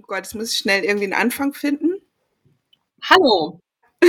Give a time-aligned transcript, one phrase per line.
[0.00, 2.00] Oh Gott, jetzt muss ich schnell irgendwie einen Anfang finden.
[3.02, 3.60] Hallo.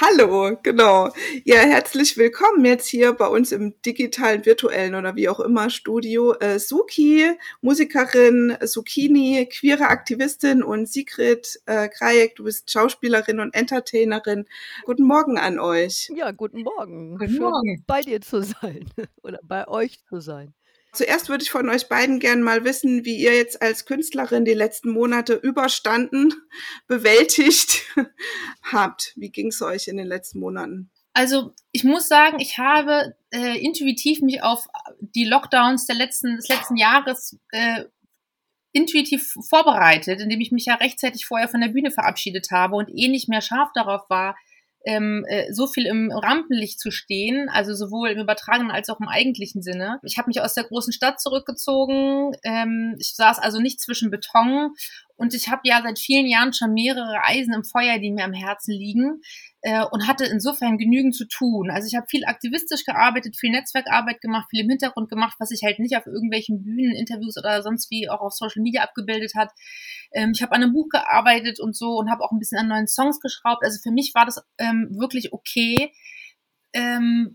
[0.00, 1.10] Hallo, genau.
[1.44, 6.32] Ja, herzlich willkommen jetzt hier bei uns im digitalen, virtuellen oder wie auch immer Studio.
[6.34, 14.46] Äh, Suki, Musikerin, Zucchini, queere Aktivistin und Sigrid äh, Krajek, du bist Schauspielerin und Entertainerin.
[14.84, 16.10] Guten Morgen an euch.
[16.14, 17.18] Ja, guten Morgen.
[17.18, 17.84] Guten Schön, Morgen.
[17.86, 18.86] bei dir zu sein
[19.22, 20.54] oder bei euch zu sein.
[20.92, 24.52] Zuerst würde ich von euch beiden gerne mal wissen, wie ihr jetzt als Künstlerin die
[24.52, 26.34] letzten Monate überstanden,
[26.86, 27.82] bewältigt
[28.62, 29.12] habt.
[29.16, 30.90] Wie ging es euch in den letzten Monaten?
[31.14, 34.66] Also ich muss sagen, ich habe äh, intuitiv mich auf
[35.00, 37.84] die Lockdowns der letzten, des letzten Jahres äh,
[38.72, 43.08] intuitiv vorbereitet, indem ich mich ja rechtzeitig vorher von der Bühne verabschiedet habe und eh
[43.08, 44.36] nicht mehr scharf darauf war,
[44.84, 49.08] ähm, äh, so viel im Rampenlicht zu stehen, also sowohl im übertragenen als auch im
[49.08, 49.98] eigentlichen Sinne.
[50.02, 52.32] Ich habe mich aus der großen Stadt zurückgezogen.
[52.44, 54.74] Ähm, ich saß also nicht zwischen Beton
[55.16, 58.32] und ich habe ja seit vielen Jahren schon mehrere Eisen im Feuer, die mir am
[58.32, 59.20] Herzen liegen
[59.62, 61.70] äh, und hatte insofern genügend zu tun.
[61.70, 65.62] Also ich habe viel aktivistisch gearbeitet, viel Netzwerkarbeit gemacht, viel im Hintergrund gemacht, was sich
[65.62, 69.50] halt nicht auf irgendwelchen Bühnen, Interviews oder sonst wie auch auf Social Media abgebildet hat.
[70.12, 72.68] Ähm, ich habe an einem Buch gearbeitet und so und habe auch ein bisschen an
[72.68, 73.64] neuen Songs geschraubt.
[73.64, 75.92] Also für mich war das ähm, wirklich okay.
[76.72, 77.34] Ähm,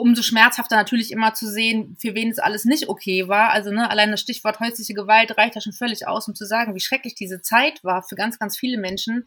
[0.00, 3.50] umso schmerzhafter natürlich immer zu sehen, für wen es alles nicht okay war.
[3.50, 6.74] Also ne, allein das Stichwort häusliche Gewalt reicht ja schon völlig aus, um zu sagen,
[6.74, 9.26] wie schrecklich diese Zeit war für ganz, ganz viele Menschen.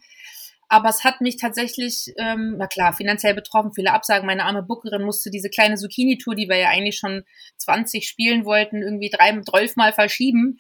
[0.67, 4.27] Aber es hat mich tatsächlich, ähm, na klar, finanziell betroffen, viele Absagen.
[4.27, 7.23] Meine arme Bookerin musste diese kleine Zucchini-Tour, die wir ja eigentlich schon
[7.57, 10.57] 20 spielen wollten, irgendwie drei, zwölfmal verschieben.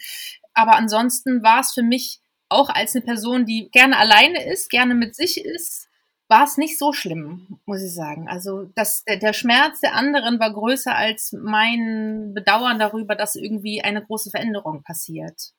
[0.55, 4.95] Aber ansonsten war es für mich auch als eine Person, die gerne alleine ist, gerne
[4.95, 5.88] mit sich ist,
[6.29, 8.29] war es nicht so schlimm, muss ich sagen.
[8.29, 13.81] Also das, der, der Schmerz der anderen war größer als mein Bedauern darüber, dass irgendwie
[13.81, 15.53] eine große Veränderung passiert.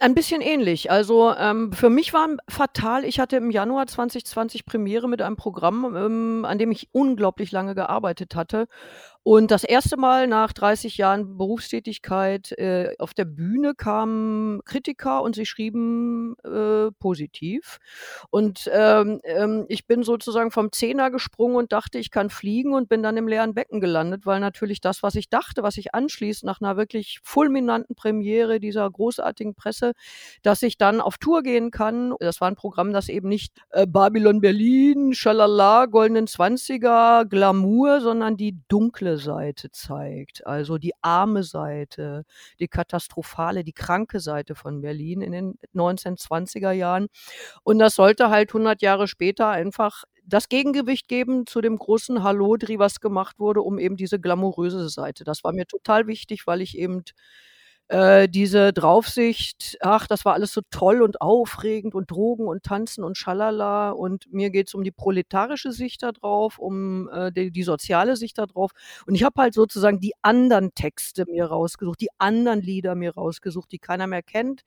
[0.00, 0.90] Ein bisschen ähnlich.
[0.90, 5.94] Also ähm, für mich war fatal, ich hatte im Januar 2020 Premiere mit einem Programm,
[5.94, 8.68] ähm, an dem ich unglaublich lange gearbeitet hatte.
[9.24, 15.36] Und das erste Mal nach 30 Jahren Berufstätigkeit äh, auf der Bühne kamen Kritiker und
[15.36, 17.78] sie schrieben äh, positiv.
[18.30, 22.88] Und ähm, ähm, ich bin sozusagen vom Zehner gesprungen und dachte, ich kann fliegen und
[22.88, 26.42] bin dann im leeren Becken gelandet, weil natürlich das, was ich dachte, was ich anschließt
[26.42, 29.92] nach einer wirklich fulminanten Premiere dieser großartigen Presse,
[30.42, 32.12] dass ich dann auf Tour gehen kann.
[32.18, 38.36] Das war ein Programm, das eben nicht äh, Babylon Berlin, Schalala, Goldenen Zwanziger, Glamour, sondern
[38.36, 42.24] die dunkle Seite zeigt, also die arme Seite,
[42.60, 47.08] die katastrophale, die kranke Seite von Berlin in den 1920er Jahren.
[47.64, 52.78] Und das sollte halt 100 Jahre später einfach das Gegengewicht geben zu dem großen Hallodri,
[52.78, 55.24] was gemacht wurde, um eben diese glamouröse Seite.
[55.24, 57.02] Das war mir total wichtig, weil ich eben
[57.92, 63.04] äh, diese Draufsicht, ach, das war alles so toll und aufregend und Drogen und Tanzen
[63.04, 67.62] und Schalala und mir geht's um die proletarische Sicht da drauf, um äh, die, die
[67.62, 68.70] soziale Sicht da drauf.
[69.06, 73.70] Und ich habe halt sozusagen die anderen Texte mir rausgesucht, die anderen Lieder mir rausgesucht,
[73.72, 74.62] die keiner mehr kennt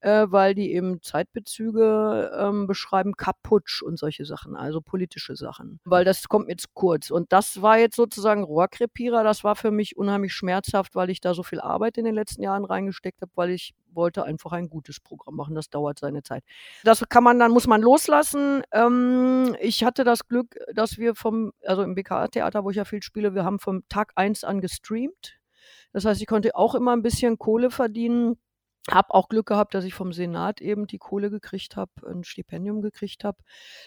[0.00, 5.80] äh, weil die eben Zeitbezüge ähm, beschreiben, Kaputsch und solche Sachen, also politische Sachen.
[5.84, 7.10] Weil das kommt jetzt kurz.
[7.10, 11.34] Und das war jetzt sozusagen Rohrkrepierer, das war für mich unheimlich schmerzhaft, weil ich da
[11.34, 15.00] so viel Arbeit in den letzten Jahren reingesteckt habe, weil ich wollte einfach ein gutes
[15.00, 15.54] Programm machen.
[15.54, 16.44] Das dauert seine Zeit.
[16.84, 18.62] Das kann man dann, muss man loslassen.
[18.70, 23.02] Ähm, ich hatte das Glück, dass wir vom, also im BKA-Theater, wo ich ja viel
[23.02, 25.38] spiele, wir haben vom Tag eins an gestreamt.
[25.92, 28.36] Das heißt, ich konnte auch immer ein bisschen Kohle verdienen
[28.90, 32.82] habe auch Glück gehabt, dass ich vom Senat eben die Kohle gekriegt habe, ein Stipendium
[32.82, 33.38] gekriegt habe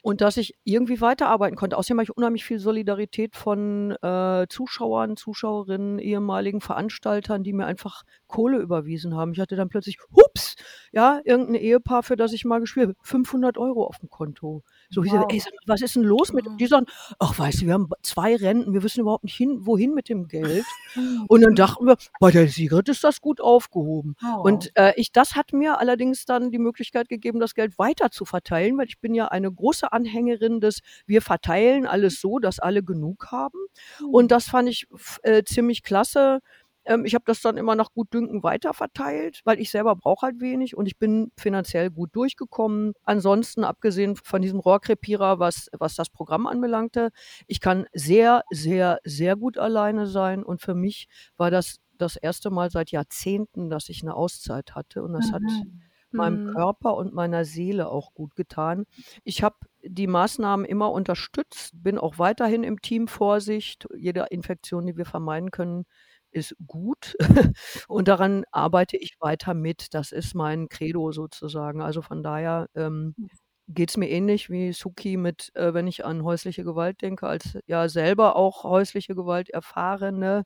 [0.04, 1.78] und dass ich irgendwie weiterarbeiten konnte.
[1.78, 8.04] Außerdem habe ich unheimlich viel Solidarität von äh, Zuschauern, Zuschauerinnen, ehemaligen Veranstaltern, die mir einfach
[8.28, 9.34] Kohle überwiesen haben.
[9.34, 10.56] Ich hatte dann plötzlich, hups,
[10.92, 14.64] ja, irgendein Ehepaar, für das ich mal gespielt habe, 500 Euro auf dem Konto.
[14.92, 15.22] So, ich wow.
[15.22, 16.46] sag, ey, sag, was ist denn los mit?
[16.60, 16.86] Die sagen,
[17.18, 20.28] ach, weißt du, wir haben zwei Renten, wir wissen überhaupt nicht hin, wohin mit dem
[20.28, 20.66] Geld.
[21.30, 24.16] Und dann dachten wir, bei der Sigrid ist das gut aufgehoben.
[24.24, 24.42] Oh.
[24.42, 28.26] Und äh, ich, das hat mir allerdings dann die Möglichkeit gegeben, das Geld weiter zu
[28.26, 32.84] verteilen, weil ich bin ja eine große Anhängerin des, wir verteilen alles so, dass alle
[32.84, 33.60] genug haben.
[34.02, 34.10] Mhm.
[34.10, 34.88] Und das fand ich
[35.24, 36.40] äh, ziemlich klasse
[36.86, 40.76] ähm, ich habe das dann immer nach Gutdünken weiterverteilt, weil ich selber brauche halt wenig
[40.76, 42.94] und ich bin finanziell gut durchgekommen.
[43.04, 47.12] Ansonsten, abgesehen von diesem Rohrkrepierer, was, was das Programm anbelangte,
[47.48, 51.08] ich kann sehr, sehr, sehr gut alleine sein und für mich
[51.38, 55.34] war das das erste Mal seit Jahrzehnten, dass ich eine Auszeit hatte und das mhm.
[55.34, 55.44] hat
[56.14, 56.54] meinem mhm.
[56.54, 58.86] Körper und meiner Seele auch gut getan.
[59.24, 63.88] Ich habe die Maßnahmen immer unterstützt, bin auch weiterhin im Team Vorsicht.
[63.96, 65.86] Jede Infektion, die wir vermeiden können,
[66.32, 67.16] ist gut
[67.88, 69.94] und daran arbeite ich weiter mit.
[69.94, 71.82] Das ist mein Credo sozusagen.
[71.82, 73.16] Also von daher ähm,
[73.68, 77.58] geht es mir ähnlich wie Suki mit, äh, wenn ich an häusliche Gewalt denke, als
[77.68, 80.44] ja selber auch häusliche Gewalt erfahrene,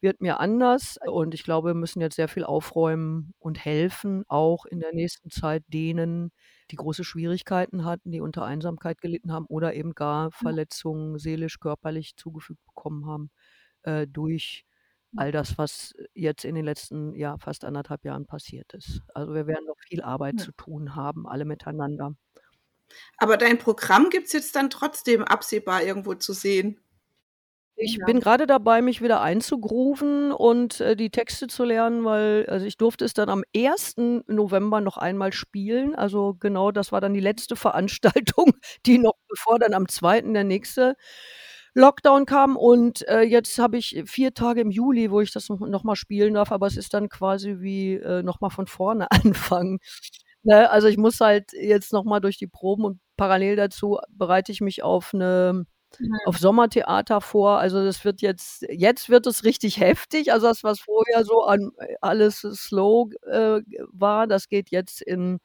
[0.00, 0.98] wird mir anders.
[1.06, 5.30] Und ich glaube, wir müssen jetzt sehr viel aufräumen und helfen, auch in der nächsten
[5.30, 6.30] Zeit denen,
[6.70, 12.16] die große Schwierigkeiten hatten, die unter Einsamkeit gelitten haben oder eben gar Verletzungen seelisch, körperlich
[12.16, 13.30] zugefügt bekommen haben,
[13.82, 14.64] äh, durch
[15.16, 19.02] all das, was jetzt in den letzten, ja, fast anderthalb Jahren passiert ist.
[19.14, 20.40] Also wir werden noch viel Arbeit Ja.
[20.40, 22.12] zu tun haben, alle miteinander.
[23.20, 26.80] Aber dein Programm gibt's jetzt dann trotzdem absehbar irgendwo zu sehen?
[27.80, 28.04] Ich Ja.
[28.04, 32.76] bin gerade dabei, mich wieder einzugrooven und, äh, die Texte zu lernen, weil also ich
[32.76, 34.24] durfte es dann am 1.
[34.26, 35.94] November noch einmal spielen.
[35.94, 37.54] Also genau, das war dann die letzte
[38.34, 38.52] Veranstaltung,
[38.84, 40.34] die noch bevor dann am 2.
[40.34, 40.96] der nächste
[41.78, 42.56] Lockdown kam.
[42.56, 45.96] Und, äh, jetzt habe ich 4 Tage im Juli, wo ich das noch noch mal
[45.96, 49.78] spielen darf, aber es ist dann quasi wie, äh, noch mal von vorne anfangen.
[50.44, 54.52] Ne, also ich muss halt jetzt noch mal durch die Proben und parallel dazu bereite
[54.52, 55.64] ich mich auf 'ne
[56.00, 56.16] Mhm.
[56.26, 57.58] auf Sommertheater vor.
[57.60, 60.32] Also das wird jetzt jetzt wird es richtig heftig.
[60.32, 63.60] Also das, was vorher so an äh, alles slow, äh,
[63.92, 65.38] war, das geht jetzt in,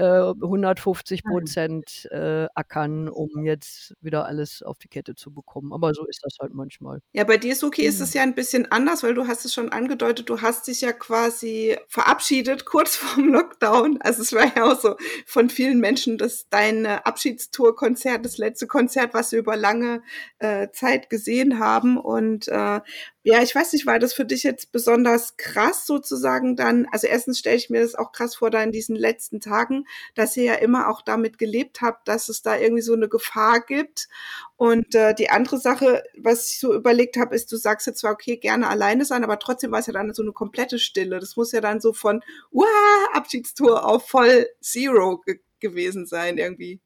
[0.00, 2.10] 150% Mhm.
[2.10, 5.72] äh, ackern, um jetzt wieder alles auf die Kette zu bekommen.
[5.72, 7.00] Aber so ist das halt manchmal.
[7.14, 8.16] Ja, bei dir, Suki, ist es Mhm.
[8.16, 11.76] ja 'n bisschen anders, weil du hast es schon angedeutet, du hast dich ja quasi
[11.88, 13.98] verabschiedet kurz vorm Lockdown.
[14.00, 14.96] Also, es war ja auch so
[15.26, 20.02] von vielen Menschen, dass dein Abschiedstour-Konzert, das letzte Konzert, was sie über lange,
[20.38, 21.98] äh, Zeit gesehen haben.
[21.98, 22.80] Und, äh,
[23.24, 27.38] ja, ich weiß nicht, war das für dich jetzt besonders krass sozusagen dann also, erstens
[27.38, 30.54] stelle ich mir das auch krass vor, da in diesen letzten Tagen, dass ihr ja
[30.54, 34.08] immer auch damit gelebt habt, dass es da irgendwie so 'ne Gefahr gibt.
[34.56, 38.12] Und, äh, die andere Sache, was ich so überlegt habe, ist, du sagst jetzt zwar:
[38.12, 41.20] „Okay, gerne alleine sein“, aber trotzdem war's ja dann so 'ne komplette Stille.
[41.20, 42.66] Das muss ja dann so von: „Uah,
[43.14, 46.80] Abschiedstour“ auf voll Zero ge gewesen sein irgendwie.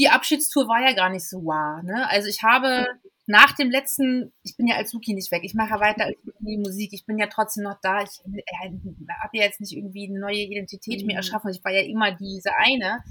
[0.00, 2.08] Die Abschiedstour war ja gar nicht so wahr, ne?
[2.10, 2.86] Also, ich habe
[3.26, 5.42] nach dem letzten ich bin ja als Suki nicht weg.
[5.44, 6.92] Ich mache ja weiter als Suki Musik.
[6.94, 8.02] Ich bin ja trotzdem noch da.
[8.02, 8.42] Ich, äh,
[9.22, 11.18] habe ja jetzt nicht irgendwie 'ne neue Identität mir Mhm.
[11.18, 11.50] erschaffen.
[11.50, 13.04] Ich war ja immer diese eine.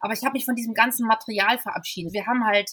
[0.00, 2.12] Aber ich habe mich von diesem ganzen Material verabschiedet.
[2.12, 2.72] Wir haben halt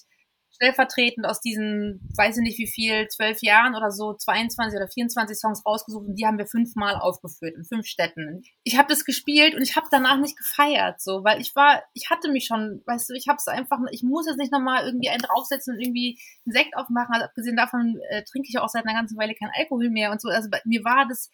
[0.51, 5.37] stellvertretend aus diesen, weiß ich nicht wie viel, 12 Jahren oder so, 22 oder 24
[5.39, 8.43] Songs rausgesucht und die haben wir fünfmal aufgeführt in 5 Städten.
[8.63, 12.09] Ich habe das gespielt und ich habe danach nicht gefeiert, so, weil ich war ich
[12.09, 14.85] hatte mich schon weißt du, ich habe es einfach ich muss jetzt nicht noch mal
[14.85, 17.13] irgendwie einen draufsetzen und irgendwie 'n Sekt aufmachen.
[17.13, 20.21] Also, abgesehen davon, äh, trinke ich auch seit 'ner ganzen Weile keinen Alkohol mehr und
[20.21, 20.29] so.
[20.29, 21.29] Also, bei mir war das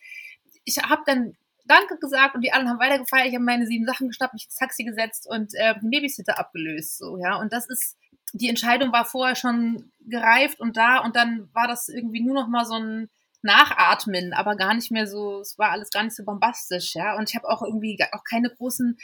[0.65, 1.33] ich habe dann
[1.67, 3.27] Danke gesagt und die anderen haben weiter gefeiert.
[3.27, 6.97] Ich habe meine 7 Sachen geschnappt, mich ins Taxi gesetzt und, äh, 'n Babysitter abgelöst,
[6.99, 7.37] so, ja.
[7.39, 7.97] Und das ist
[8.35, 12.47] die Entscheidung war vorher schon gereift und da und dann war das irgendwie nur noch
[12.49, 13.09] mal so 'n
[13.43, 17.17] Nachatmen, aber gar nicht mehr so es war alles gar nicht so bombastisch, ja.
[17.17, 18.97] Und ich habe auch irgendwie auch keine großen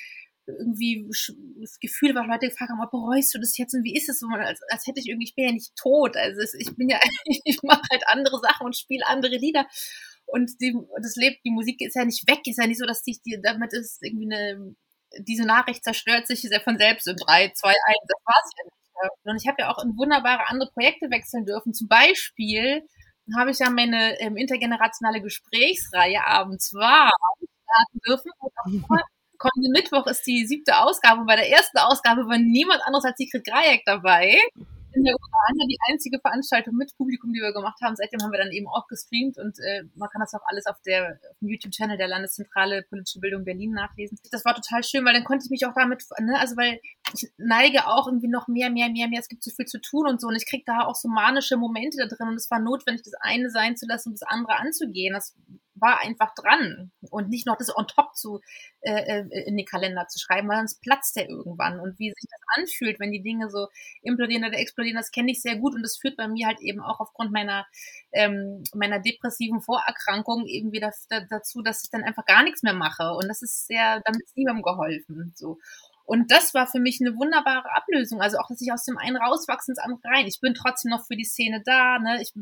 [0.48, 1.08] irgendwie
[1.62, 4.20] das Gefühl, weil Leute gefragt haben: „Oh, bereust du das jetzt und wie ist es
[4.20, 6.18] so?“ Als als hätte ich irgendwie ich bin ja nicht tot.
[6.18, 7.00] Also, ich bin ja
[7.46, 9.68] ich mache halt andere Sachen und spiele andere Lieder.
[10.28, 12.42] Und die das lebt die Musik ist ja nicht weg.
[12.46, 14.76] Ist ja nicht so, dass ich die damit ist irgendwie 'ne
[15.20, 18.06] diese Nachricht zerstört sich ja von selbst in 3, 2, 1.
[18.08, 18.72] Das war's ja nicht.
[19.24, 21.74] Und ich habe ja auch in wunderbare andere Projekte wechseln dürfen.
[21.74, 22.82] Zum Beispiel
[23.38, 28.32] habe ich ja meine, ähm, intergenerationale Gesprächsreihe abends starten dürfen.
[29.38, 30.64] Kommenden Mittwoch ist die 7.
[30.72, 34.38] Ausgabe bei der ersten Ausgabe war niemand anderes als Sigrid Grajek dabei.
[34.94, 37.96] In der Ukraine die einzige Veranstaltung mit Publikum, die wir gemacht haben.
[37.96, 40.82] Seitdem haben wir dann eben auch gestreamt und, äh, man kann das auch alles auf
[40.86, 44.18] der auf dem YouTube-Channel der Landeszentrale Politische Bildung Berlin nachlesen.
[44.32, 46.80] Das war total schön, weil dann konnte ich mich auch damit ne, also, weil
[47.14, 49.20] ich neige auch irgendwie noch mehr, mehr, mehr, mehr.
[49.20, 51.58] Es gibt so viel zu tun und so und ich kriege da auch so manische
[51.58, 54.58] Momente da drin und es war notwendig, das eine sein zu lassen und das andere
[54.58, 55.14] anzugehen.
[55.14, 55.36] Das
[55.82, 58.40] war einfach dran und nicht noch das on top zu
[58.82, 61.80] äh, äh, in den Kalender zu schreiben, weil sonst platzt der irgendwann.
[61.80, 63.68] Und wie sich das anfühlt, wenn die Dinge so
[64.04, 66.82] implodieren oder explodieren, das kenne ich sehr gut und das führt bei mir halt eben
[66.82, 67.66] auch aufgrund meiner
[68.14, 70.92] ähm, meiner depressiven Vorerkrankung eben wieder
[71.30, 74.38] dazu, dass ich dann einfach gar nichts mehr mache und das ist sehr damit ist
[74.38, 75.58] niemandem geholfen, so.
[76.06, 78.22] Und das war für mich 'ne wunderbare Ablösung.
[78.22, 80.28] Also, auch, dass ich aus dem einen rauswachse ins andere rein.
[80.28, 82.22] Ich bin trotzdem noch für die Szene da, ne?
[82.22, 82.34] Ich,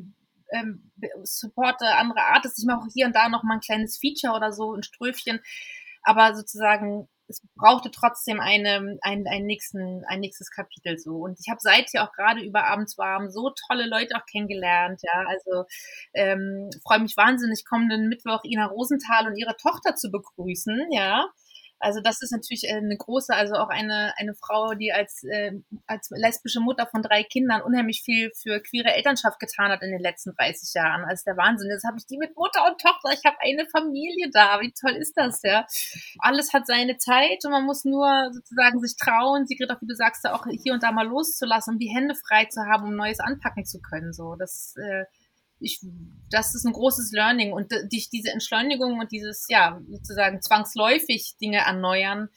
[0.54, 0.92] ähm,
[1.24, 2.60] supporte andere Artists.
[2.60, 5.40] Ich mache auch hier und da noch mal 'n kleines Feature oder so, 'n Ströfchen.
[6.04, 11.18] Aber sozusagen, es brauchte trotzdem eine ein ein nächsten ein nächstes Kapitel so.
[11.18, 15.26] Und ich habe seither auch grade über Abends warm so tolle Leute auch kennengelernt, ja.
[15.28, 15.66] Also,
[16.14, 21.28] ähm, freue mich wahnsinnig, kommenden Mittwoch Ina Rosenthal und ihre Tochter zu begrüßen, ja.
[21.80, 25.54] Also das ist natürlich äh, eine große, also auch eine, eine Frau, die als, äh,
[25.88, 30.02] als lesbische Mutter von drei Kindern unheimlich viel für queere Elternschaft getan hat in den
[30.02, 31.06] letzten 30 Jahren.
[31.06, 31.70] Also der Wahnsinn.
[31.70, 33.12] Jetzt habe ich die mit Mutter und Tochter.
[33.14, 34.60] Ich habe eine Familie da.
[34.62, 35.66] Wie toll ist das, ja?
[36.20, 39.96] Alles hat seine Zeit und man muss nur sozusagen sich trauen, Sigrid, auch wie du
[39.96, 43.20] sagst, auch hier und da mal loszulassen, um die Hände frei zu haben, um Neues
[43.20, 44.14] anpacken zu können.
[44.14, 45.06] So, das äh,
[45.60, 45.82] ich,
[46.30, 51.60] das ist ein großes Learning und die, diese Entschleunigung und dieses, ja, sozusagen zwangsläufig Dinge
[51.60, 52.30] erneuern,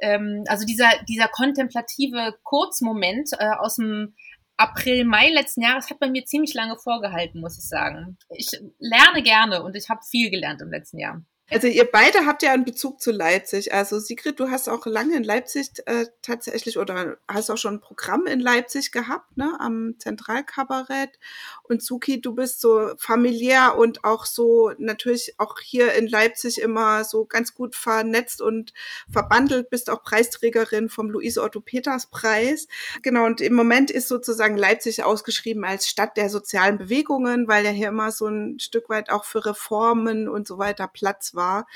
[0.00, 4.14] ähm, also dieser, dieser kontemplative Kurzmoment äh, aus dem
[4.56, 8.18] April, Mai letzten Jahres hat bei mir ziemlich lange vorgehalten, muss ich sagen.
[8.30, 11.24] Ich lerne gerne und ich habe viel gelernt im letzten Jahr.
[11.50, 13.74] Also ihr beide habt ja einen Bezug zu Leipzig.
[13.74, 17.80] Also Sigrid, du hast auch lange in Leipzig äh, tatsächlich oder hast auch schon ein
[17.80, 21.18] Programm in Leipzig gehabt, ne, am Zentralkabarett.
[21.64, 27.04] Und Suki, du bist so familiär und auch so natürlich auch hier in Leipzig immer
[27.04, 28.72] so ganz gut vernetzt und
[29.10, 32.66] verbandelt, bist auch Preisträgerin vom Luise Otto Peters Preis.
[33.02, 37.70] Genau, und im Moment ist sozusagen Leipzig ausgeschrieben als Stadt der sozialen Bewegungen, weil ja
[37.70, 41.66] hier immer so ein Stück weit auch für Reformen und so weiter Platz war.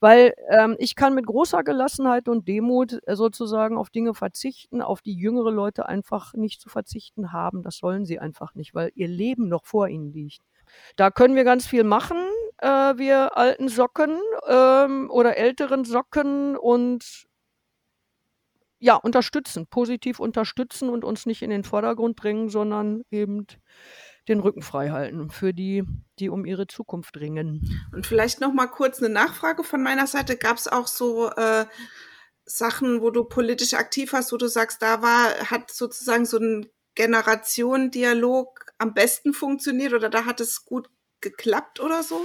[0.00, 5.00] weil ähm, ich kann mit großer Gelassenheit und Demut äh, sozusagen auf Dinge verzichten, auf
[5.00, 7.62] die jüngere Leute einfach nicht zu verzichten haben.
[7.62, 10.40] Das sollen sie einfach nicht, weil ihr Leben noch vor ihnen liegt.
[10.96, 12.18] Da können wir ganz viel machen,
[12.58, 17.28] äh, wir alten Socken ähm, oder älteren Socken und
[18.82, 23.46] ja, unterstützen, positiv unterstützen und uns nicht in den Vordergrund bringen, sondern eben
[24.26, 25.84] den Rücken frei halten für die,
[26.18, 27.80] die um ihre Zukunft ringen.
[27.92, 30.36] Und vielleicht noch mal kurz eine Nachfrage von meiner Seite.
[30.36, 31.66] Gab es auch so äh,
[32.44, 36.66] Sachen, wo du politisch aktiv hast, wo du sagst, da war, hat sozusagen so ein
[36.96, 42.20] Generationendialog am besten funktioniert oder da hat es gut geklappt oder so?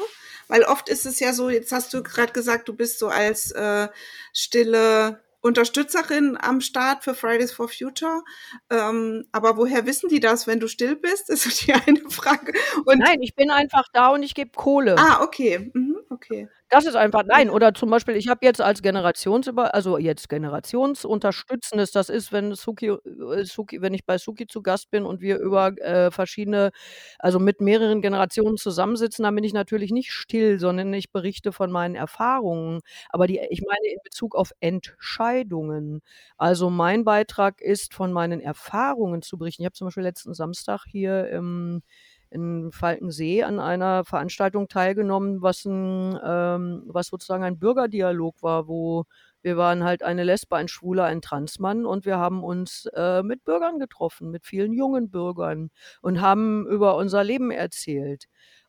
[0.47, 3.51] Weil oft ist es ja so, jetzt hast du gerade gesagt, du bist so als
[3.51, 3.89] äh,
[4.33, 8.23] stille Unterstützerin am Start für Fridays for Future.
[8.69, 11.29] Ähm, aber woher wissen die das, wenn du still bist?
[11.29, 12.53] Ist die eine Frage.
[12.85, 14.95] Und Nein, ich bin einfach da und ich gebe Kohle.
[14.97, 15.71] Ah, okay.
[15.73, 16.47] Mhm, okay.
[16.69, 21.91] Das ist einfach, nein, oder zum Beispiel, ich habe jetzt als Generationsüber, also jetzt Generationsunterstützendes,
[21.91, 25.39] das ist, wenn Suki, äh, Suki, wenn ich bei Suki zu Gast bin und wir
[25.39, 26.71] über äh, verschiedene,
[27.19, 31.71] also mit mehreren Generationen zusammensitzen, dann bin ich natürlich nicht still, sondern ich berichte von
[31.71, 32.81] meinen Erfahrungen.
[33.09, 36.01] Aber die, ich meine in Bezug auf Entscheidungen.
[36.37, 39.61] Also mein Beitrag ist, von meinen Erfahrungen zu berichten.
[39.61, 41.81] Ich habe zum Beispiel letzten Samstag hier im
[42.29, 49.05] in Falkensee an einer Veranstaltung teilgenommen, was, ein, ähm, was sozusagen ein Bürgerdialog war, wo
[49.43, 53.45] wir waren halt eine Lesbe, ein Schwuler, ein Transmann und wir haben uns äh, mit
[53.45, 55.69] Bürgern getroffen, mit vielen jungen Bürgern
[56.01, 58.25] und haben über unser Leben erzählt.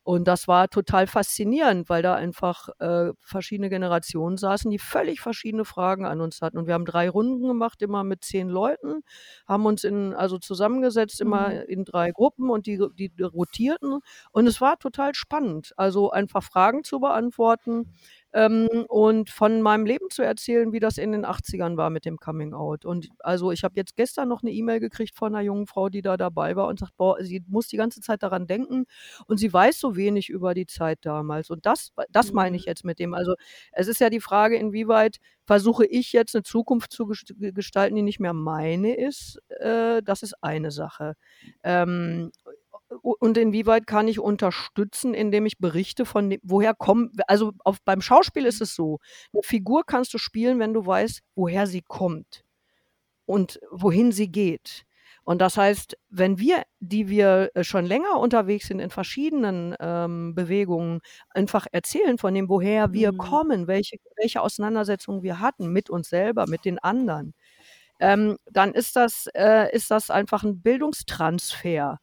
[0.09, 5.67] Und das war total faszinierend, weil da einfach äh, verschiedene Generationen saßen, die völlig verschiedene
[5.67, 6.57] Fragen an uns hatten.
[6.57, 9.03] Und wir haben drei Runden gemacht, immer mit zehn Leuten,
[9.47, 11.61] haben uns in, also zusammengesetzt, immer mhm.
[11.69, 14.01] in drei Gruppen und die, die rotierten.
[14.31, 17.93] Und es war total spannend, also einfach Fragen zu beantworten
[18.33, 22.19] ähm, und von meinem Leben zu erzählen, wie das in den 80ern war mit dem
[22.19, 22.85] Coming Out.
[22.85, 26.03] Und also ich habe jetzt gestern noch eine E-Mail gekriegt von einer jungen Frau, die
[26.03, 28.85] da dabei war und sagt, boah, sie muss die ganze Zeit daran denken
[29.27, 31.51] und sie weiß so wenig über die Zeit damals.
[31.51, 32.71] Und das, das meine ich mhm.
[32.71, 33.15] jetzt mit dem.
[33.15, 33.35] Also
[33.73, 38.21] es ist ja die Frage, inwieweit versuche ich jetzt eine Zukunft zu gestalten, die nicht
[38.21, 39.39] mehr meine ist.
[39.49, 41.15] Äh, das ist eine Sache.
[41.63, 42.31] Ähm,
[43.03, 48.01] und inwieweit kann ich unterstützen, indem ich berichte von dem, woher kommen, also auf, beim
[48.01, 48.99] Schauspiel ist es so,
[49.33, 52.45] eine Figur kannst du spielen, wenn du weißt, woher sie kommt
[53.27, 54.85] und wohin sie geht.
[55.25, 60.35] Und das heißt, wenn wir, die wir äh, schon länger unterwegs sind in verschiedenen ähm,
[60.35, 63.19] Bewegungen, einfach erzählen von dem, woher wir mhm.
[63.19, 67.35] kommen, welche, welche Auseinandersetzungen wir hatten mit uns selber, mit den anderen,
[68.01, 71.99] ähm, dann ist das, äh, ist das einfach ein Bildungstransfer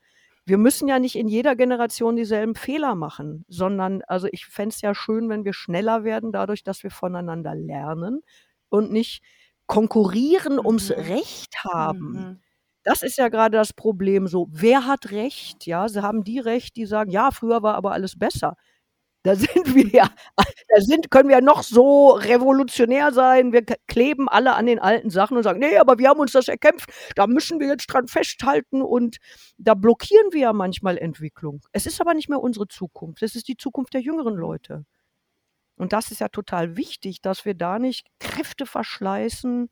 [0.45, 4.81] wir müssen ja nicht in jeder Generation dieselben Fehler machen, sondern also ich fände es
[4.81, 8.21] ja schön, wenn wir schneller werden, dadurch, dass wir voneinander lernen
[8.69, 9.23] und nicht
[9.65, 10.65] konkurrieren mhm.
[10.65, 12.11] ums Recht haben.
[12.11, 12.41] Mhm.
[12.83, 14.47] Das ist ja gerade das Problem so.
[14.51, 15.65] Wer hat Recht?
[15.65, 18.55] Ja, sie haben die Recht, die sagen, ja, früher war aber alles besser.
[19.25, 23.53] Da sind wir ja, da sind, können wir ja noch so revolutionär sein.
[23.53, 26.47] Wir kleben alle an den alten Sachen und sagen, nee, aber wir haben uns das
[26.47, 26.91] erkämpft.
[27.15, 29.17] Da müssen wir jetzt dran festhalten und
[29.57, 31.61] da blockieren wir ja manchmal Entwicklung.
[31.71, 33.23] Es ist aber nicht mehr unsere Zukunft.
[33.23, 34.85] Es ist die Zukunft der jüngeren Leute.
[35.75, 39.71] Und das ist ja total wichtig, dass wir da nicht Kräfte verschleißen,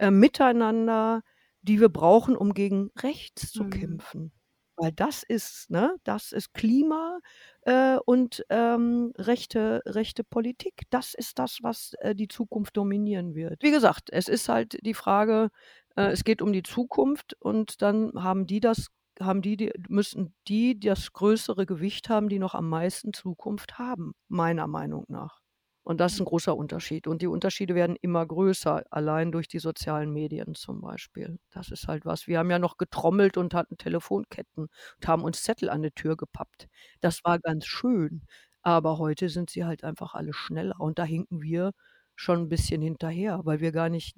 [0.00, 1.22] äh, miteinander,
[1.62, 3.70] die wir brauchen, um gegen rechts zu mhm.
[3.70, 4.32] kämpfen.
[4.76, 7.18] Weil das ist, ne, das ist Klima
[7.62, 10.82] äh, und ähm, rechte, rechte Politik.
[10.90, 13.62] Das ist das, was äh, die Zukunft dominieren wird.
[13.62, 15.50] Wie gesagt, es ist halt die Frage,
[15.96, 18.86] äh, es geht um die Zukunft und dann haben die das,
[19.20, 24.14] haben die, die, müssen die das größere Gewicht haben, die noch am meisten Zukunft haben,
[24.28, 25.41] meiner Meinung nach.
[25.84, 27.06] Und das ist ein großer Unterschied.
[27.08, 31.38] Und die Unterschiede werden immer größer, allein durch die sozialen Medien zum Beispiel.
[31.50, 32.26] Das ist halt was.
[32.28, 34.64] Wir haben ja noch getrommelt und hatten Telefonketten
[34.96, 36.68] und haben uns Zettel an die Tür gepappt.
[37.00, 38.22] Das war ganz schön.
[38.62, 40.78] Aber heute sind sie halt einfach alle schneller.
[40.80, 41.72] Und da hinken wir
[42.14, 44.16] schon ein bisschen hinterher, weil wir gar nicht,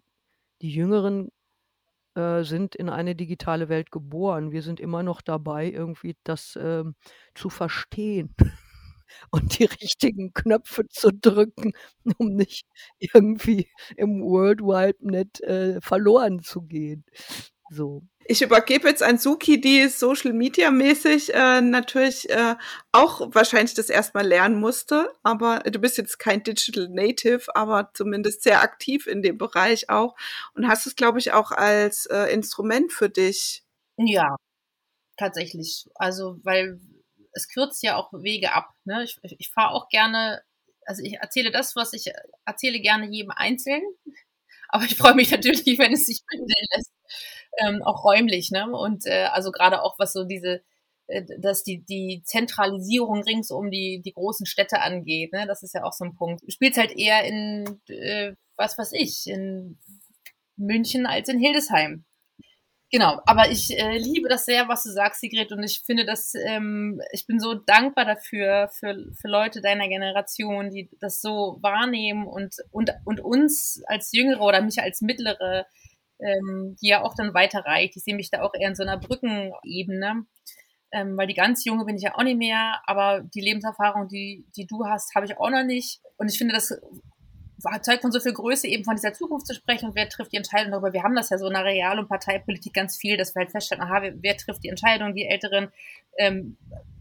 [0.62, 1.30] die Jüngeren
[2.16, 4.52] äh, sind in eine digitale Welt geboren.
[4.52, 6.84] Wir sind immer noch dabei, irgendwie das äh,
[7.34, 8.34] zu verstehen.
[9.30, 11.72] und die richtigen Knöpfe zu drücken,
[12.18, 12.66] um nicht
[12.98, 17.04] irgendwie im World Wide Net äh, verloren zu gehen.
[17.70, 18.02] So.
[18.26, 22.56] Ich übergebe jetzt an Suki, die Social Media mäßig äh, natürlich äh,
[22.92, 25.10] auch wahrscheinlich das erstmal lernen musste.
[25.22, 30.14] Aber du bist jetzt kein Digital Native, aber zumindest sehr aktiv in dem Bereich auch
[30.54, 33.62] und hast es, glaube ich, auch als äh, Instrument für dich.
[33.96, 34.36] Ja,
[35.16, 35.86] tatsächlich.
[35.94, 36.80] Also, weil
[37.34, 38.70] es kürzt ja auch Wege ab.
[38.84, 39.04] Ne?
[39.04, 40.42] Ich, ich fahre auch gerne,
[40.86, 42.12] also ich erzähle das, was ich
[42.44, 43.82] erzähle, gerne jedem einzeln.
[44.68, 46.92] Aber ich freue mich natürlich, wenn es sich bündeln lässt,
[47.58, 48.50] ähm, auch räumlich.
[48.50, 48.70] Ne?
[48.70, 50.62] Und äh, also gerade auch was so diese,
[51.06, 55.32] äh, dass die, die Zentralisierung rings um die, die großen Städte angeht.
[55.32, 55.46] Ne?
[55.46, 56.42] Das ist ja auch so ein Punkt.
[56.42, 59.78] Du spielst halt eher in, äh, was weiß ich, in
[60.56, 62.04] München als in Hildesheim.
[62.92, 66.34] Genau, aber ich äh, liebe das sehr, was du sagst, Sigrid, und ich finde, dass
[66.34, 72.26] ähm, ich bin so dankbar dafür, für, für Leute deiner Generation, die das so wahrnehmen
[72.26, 75.66] und, und, und uns als Jüngere oder mich als Mittlere,
[76.20, 77.96] ähm, die ja auch dann weiterreicht.
[77.96, 80.26] Ich sehe mich da auch eher in so einer Brückenebene,
[80.92, 84.46] ähm, weil die ganz Junge bin ich ja auch nicht mehr, aber die Lebenserfahrung, die,
[84.56, 86.00] die du hast, habe ich auch noch nicht.
[86.16, 86.78] Und ich finde, das
[87.82, 90.36] Zeug von so viel Größe, eben von dieser Zukunft zu sprechen und wer trifft die
[90.36, 90.92] Entscheidung darüber.
[90.92, 93.50] Wir haben das ja so in der Real- und Parteipolitik ganz viel, dass wir halt
[93.50, 95.72] feststellen, aha, wer, trifft die Entscheidung, die Älteren,
[96.18, 96.56] ähm,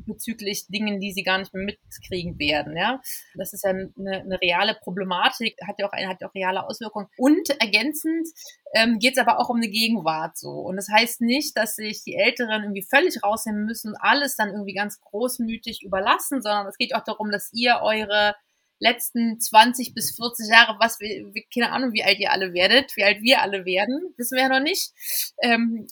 [0.05, 2.77] bezüglich Dingen, die sie gar nicht mehr mitkriegen werden.
[2.77, 3.01] Ja,
[3.35, 6.65] das ist ja eine, eine reale Problematik, hat ja auch eine, hat ja auch reale
[6.67, 7.07] Auswirkungen.
[7.17, 8.27] Und ergänzend
[8.73, 10.51] ähm, geht es aber auch um eine Gegenwart so.
[10.51, 14.73] Und das heißt nicht, dass sich die Älteren irgendwie völlig rausnehmen müssen, alles dann irgendwie
[14.73, 18.35] ganz großmütig überlassen, sondern es geht auch darum, dass ihr eure
[18.79, 23.03] letzten 20 bis 40 Jahre, was wir, keine Ahnung, wie alt ihr alle werdet, wie
[23.03, 24.91] alt wir alle werden, wissen wir ja noch nicht.
[25.41, 25.87] Ähm,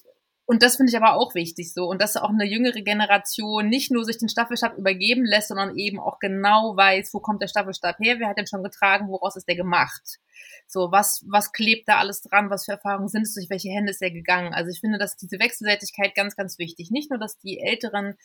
[0.51, 1.85] und das finde ich aber auch wichtig so.
[1.85, 5.97] Und dass auch eine jüngere Generation nicht nur sich den Staffelstab übergeben lässt, sondern eben
[5.97, 9.47] auch genau weiß, wo kommt der Staffelstab her, wer hat den schon getragen, woraus ist
[9.47, 10.19] der gemacht.
[10.67, 13.91] So, was, was klebt da alles dran, was für Erfahrungen sind es, durch welche Hände
[13.91, 14.53] ist der gegangen.
[14.53, 16.91] Also ich finde, dass diese Wechselseitigkeit ganz, ganz wichtig.
[16.91, 18.17] Nicht nur, dass die Älteren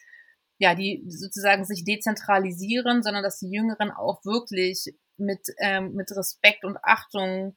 [0.58, 6.64] ja, die sozusagen sich dezentralisieren, sondern dass die Jüngeren auch wirklich mit, ähm, mit Respekt
[6.64, 7.56] und Achtung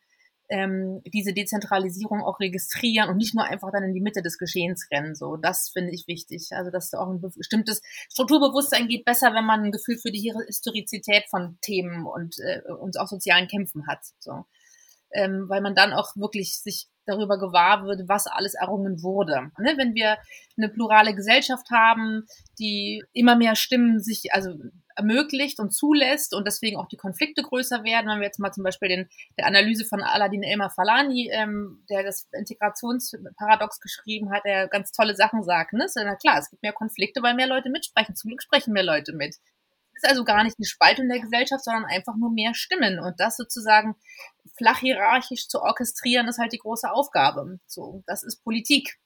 [0.49, 4.87] ähm, diese Dezentralisierung auch registrieren und nicht nur einfach dann in die Mitte des Geschehens
[4.91, 5.15] rennen.
[5.15, 6.49] So, das finde ich wichtig.
[6.51, 7.81] Also, dass auch ein bestimmtes
[8.11, 12.99] Strukturbewusstsein geht besser, wenn man ein Gefühl für die Historizität von Themen und, äh, und
[12.99, 13.99] auch sozialen Kämpfen hat.
[14.19, 14.45] So.
[15.11, 19.51] Ähm, weil man dann auch wirklich sich darüber gewahr wird, was alles errungen wurde.
[19.57, 19.73] Ne?
[19.77, 20.17] Wenn wir
[20.57, 22.25] eine plurale Gesellschaft haben,
[22.59, 24.53] die immer mehr Stimmen sich also
[24.99, 28.07] ermöglicht und zulässt und deswegen auch die Konflikte größer werden.
[28.07, 32.03] Wenn wir jetzt mal zum Beispiel den, der Analyse von Aladin Elmar Falani, ähm, der
[32.03, 35.73] das Integrationsparadox geschrieben hat, der ganz tolle Sachen sagt.
[35.73, 35.85] Ne?
[35.85, 38.15] Ist ja klar, es gibt mehr Konflikte, weil mehr Leute mitsprechen.
[38.15, 39.37] Zum Glück sprechen mehr Leute mit.
[40.01, 42.99] Ist also gar nicht eine Spaltung der Gesellschaft, sondern einfach nur mehr Stimmen.
[42.99, 43.95] Und das sozusagen
[44.57, 47.59] flach hierarchisch zu orchestrieren, ist halt die große Aufgabe.
[47.67, 48.97] So, das ist Politik.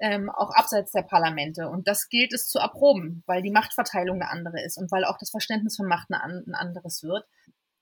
[0.00, 1.68] Ähm, auch abseits der Parlamente.
[1.68, 5.18] Und das gilt es zu erproben, weil die Machtverteilung eine andere ist und weil auch
[5.18, 7.26] das Verständnis von Macht ein anderes wird.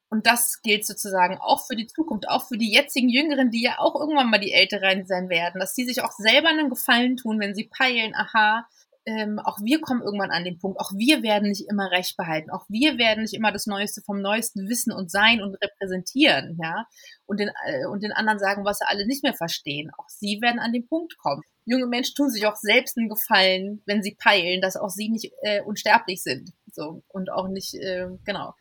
[0.08, 3.80] Und das gilt sozusagen auch für die Zukunft, auch für die jetzigen Jüngeren, die ja
[3.80, 7.38] auch irgendwann mal die Älteren sein werden, dass sie sich auch selber einen Gefallen tun,
[7.38, 8.66] wenn sie peilen, aha,
[9.06, 12.50] ähm, auch wir kommen irgendwann an den Punkt, auch wir werden nicht immer Recht behalten,
[12.50, 16.86] auch wir werden nicht immer das Neueste vom Neuesten wissen und sein und repräsentieren, ja,
[17.24, 19.90] und den, äh, und den anderen sagen, was sie alle nicht mehr verstehen.
[19.96, 21.42] Auch sie werden an den Punkt kommen.
[21.64, 25.32] Junge Menschen tun sich auch selbst einen Gefallen, wenn sie peilen, dass auch sie nicht
[25.42, 28.54] äh, unsterblich sind, so, und auch nicht, äh, genau,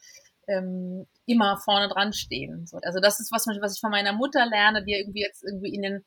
[0.47, 2.67] ähm, immer vorne dran stehen.
[2.67, 2.77] So.
[2.83, 5.81] Also das ist was, was ich von meiner Mutter lerne, die irgendwie jetzt irgendwie in
[5.81, 6.05] den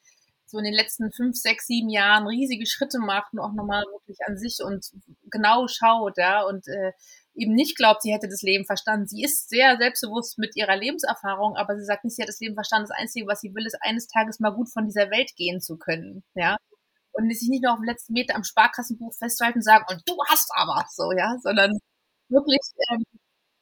[0.50, 4.18] so in den letzten fünf, sechs, sieben Jahren riesige Schritte macht und auch nochmal wirklich
[4.26, 4.86] an sich und
[5.30, 6.92] genau schaut, ja, und äh,
[7.34, 9.06] eben nicht glaubt, sie hätte das Leben verstanden.
[9.06, 12.54] Sie ist sehr selbstbewusst mit ihrer Lebenserfahrung, aber sie sagt nicht, sie hat das Leben
[12.54, 12.88] verstanden.
[12.88, 15.76] Das Einzige, was sie will, ist eines Tages mal gut von dieser Welt gehen zu
[15.78, 16.56] können, ja.
[17.12, 20.16] Und sich nicht nur auf dem letzten Meter am Sparkassenbuch festhalten und sagen, und du
[20.28, 21.78] hast aber so, ja, sondern
[22.28, 23.02] wirklich ähm,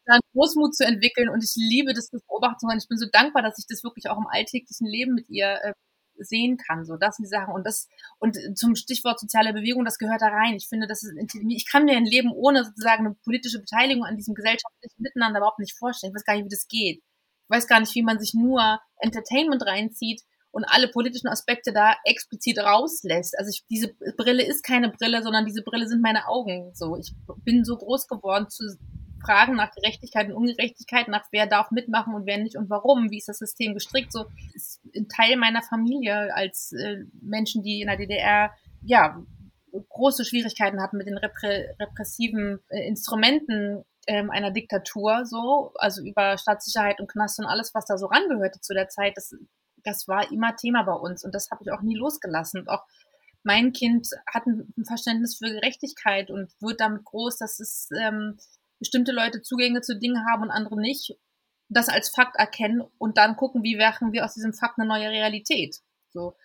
[0.07, 3.43] dann Großmut zu entwickeln und ich liebe das, das beobachten und ich bin so dankbar,
[3.43, 5.73] dass ich das wirklich auch im alltäglichen Leben mit ihr äh,
[6.19, 6.85] sehen kann.
[6.85, 7.55] So, das sind die Sachen.
[7.55, 10.55] Und das, und zum Stichwort soziale Bewegung, das gehört da rein.
[10.55, 11.13] Ich finde, das ist,
[11.49, 15.59] ich kann mir ein Leben ohne sozusagen eine politische Beteiligung an diesem gesellschaftlichen Miteinander überhaupt
[15.59, 16.13] nicht vorstellen.
[16.13, 16.99] Ich weiß gar nicht, wie das geht.
[16.99, 21.97] Ich weiß gar nicht, wie man sich nur Entertainment reinzieht und alle politischen Aspekte da
[22.05, 23.39] explizit rauslässt.
[23.39, 26.73] Also ich, diese Brille ist keine Brille, sondern diese Brille sind meine Augen.
[26.75, 27.13] So, ich
[27.45, 28.65] bin so groß geworden zu
[29.27, 33.19] Fragen nach Gerechtigkeit und Ungerechtigkeit, nach wer darf mitmachen und wer nicht und warum, wie
[33.19, 37.89] ist das System gestrickt, so ist ein Teil meiner Familie als äh, Menschen, die in
[37.89, 39.21] der DDR ja
[39.89, 46.39] große Schwierigkeiten hatten mit den reprä repressiven äh, Instrumenten ähm, einer Diktatur, so also über
[46.39, 49.35] Staatssicherheit und Knast und alles, was da so rangehörte zu der Zeit, das
[49.85, 52.69] das war immer Thema bei uns und das habe ich auch nie losgelassen.
[52.69, 52.85] Auch
[53.45, 58.39] mein Kind hat ein Verständnis für Gerechtigkeit und wird damit groß, dass es ähm,
[58.79, 61.17] bestimmte Leute Zugänge zu Dingen haben und andere nicht,
[61.69, 65.11] das als Fakt erkennen und dann gucken, wie werfen wir aus diesem Fakt eine neue
[65.11, 65.81] Realität.
[66.11, 66.37] So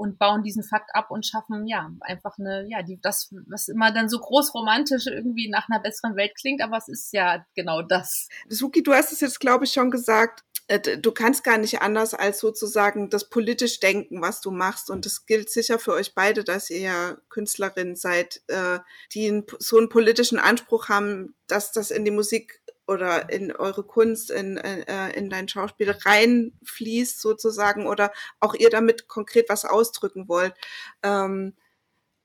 [0.00, 3.92] und bauen diesen Fakt ab und schaffen ja einfach eine ja die das was immer
[3.92, 7.82] dann so groß romantisch irgendwie nach einer besseren Welt klingt, aber es ist ja genau
[7.82, 8.28] das.
[8.48, 10.42] Suki, du hast es jetzt glaube ich schon gesagt,
[10.78, 14.88] du kannst gar nicht anders als sozusagen das politisch Denken, was du machst.
[14.88, 18.78] Und das gilt sicher für euch beide, dass ihr ja Künstlerin seid, äh,
[19.12, 24.30] die so einen politischen Anspruch haben, dass das in die Musik oder in eure Kunst,
[24.30, 30.54] in, äh, in dein Schauspiel reinfließt sozusagen oder auch ihr damit konkret was ausdrücken wollt.
[31.02, 31.54] Ähm,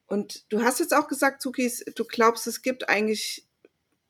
[0.07, 3.47] und du hast jetzt auch gesagt, Zukis, du glaubst, es gibt eigentlich,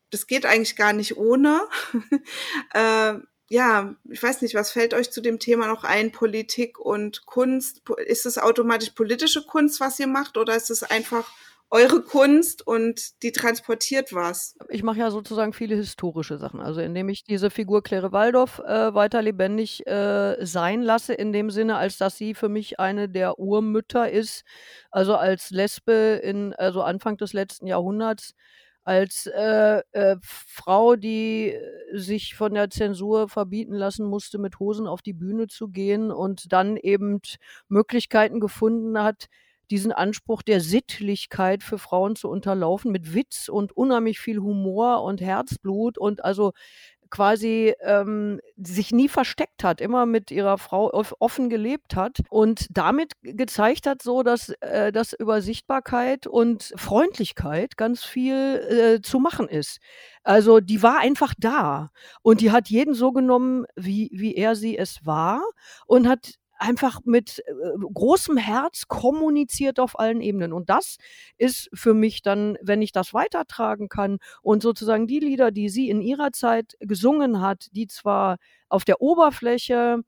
[0.09, 1.61] das geht eigentlich gar nicht ohne.
[2.73, 3.15] äh,
[3.47, 6.11] ja, ich weiß nicht, was fällt euch zu dem Thema noch ein?
[6.11, 7.83] Politik und Kunst.
[8.05, 11.29] Ist es automatisch politische Kunst, was ihr macht, oder ist es einfach
[11.71, 14.55] eure Kunst und die transportiert was?
[14.69, 16.59] Ich mache ja sozusagen viele historische Sachen.
[16.59, 21.49] Also indem ich diese Figur Claire Waldorf äh, weiter lebendig äh, sein lasse, in dem
[21.49, 24.43] Sinne, als dass sie für mich eine der Urmütter ist.
[24.89, 28.35] Also als Lesbe in also Anfang des letzten Jahrhunderts
[28.85, 34.87] als äh, äh, Frau, die äh, sich von der Zensur verbieten lassen musste, mit Hosen
[34.87, 37.19] auf die Bühne zu gehen und dann eben
[37.67, 39.25] Möglichkeiten gefunden hat,
[39.71, 45.21] diesen Anspruch der Sittlichkeit für Frauen zu unterlaufen mit Witz und unheimlich viel Humor und
[45.21, 46.51] Herzblut und also
[47.09, 53.13] quasi ähm, sich nie versteckt hat, immer mit ihrer Frau offen gelebt hat und damit
[53.21, 59.47] gezeigt hat, so dass, äh, dass über Sichtbarkeit und Freundlichkeit ganz viel äh, zu machen
[59.47, 59.79] ist.
[60.23, 61.91] Also die war einfach da
[62.21, 65.43] und die hat jeden so genommen, wie, wie er sie es war
[65.85, 67.51] und hat einfach mit äh,
[67.93, 70.53] großem Herz kommuniziert auf allen Ebenen.
[70.53, 70.97] Und das
[71.37, 75.89] ist für mich dann, wenn ich das weitertragen kann und sozusagen die Lieder, die sie
[75.89, 78.37] in ihrer Zeit gesungen hat, die zwar
[78.69, 80.01] auf der Oberfläche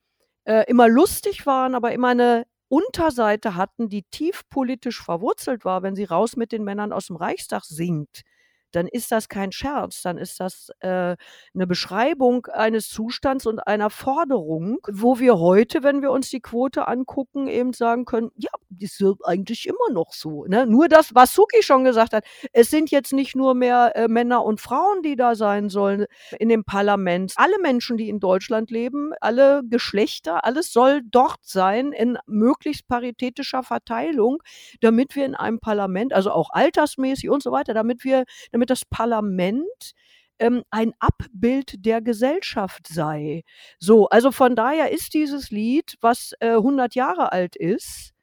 [0.46, 5.96] äh, immer lustig waren, aber immer eine Unterseite hatten, die tief politisch verwurzelt war, wenn
[5.96, 8.24] sie raus mit den Männern aus dem Reichstag singt
[8.72, 11.16] dann ist das kein Scherz, dann ist das äh,
[11.54, 16.88] eine Beschreibung eines Zustands und einer Forderung, wo wir heute, wenn wir uns die Quote
[16.88, 20.46] angucken, eben sagen können, ja, ist eigentlich immer noch so.
[20.46, 20.66] Ne?
[20.66, 24.44] Nur das, was Suki schon gesagt hat, es sind jetzt nicht nur mehr äh, Männer
[24.44, 26.06] und Frauen, die da sein sollen
[26.40, 27.34] in dem Parlament.
[27.36, 33.64] Alle Menschen, die in Deutschland leben, alle Geschlechter, alles soll dort sein in möglichst paritätischer
[33.64, 34.42] Verteilung,
[34.82, 38.86] damit wir in einem Parlament, also auch altersmäßig und so weiter, damit wir, damit das
[38.86, 39.94] Parlament
[40.40, 43.44] ähm, ein Abbild der Gesellschaft sei.
[43.80, 48.14] So, also von daher ist dieses Lied, was äh, 100 Jahre alt ist,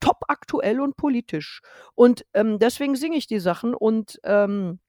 [0.00, 1.60] top aktuell und politisch.
[1.94, 4.80] Und ähm, deswegen singe ich die Sachen und ähm,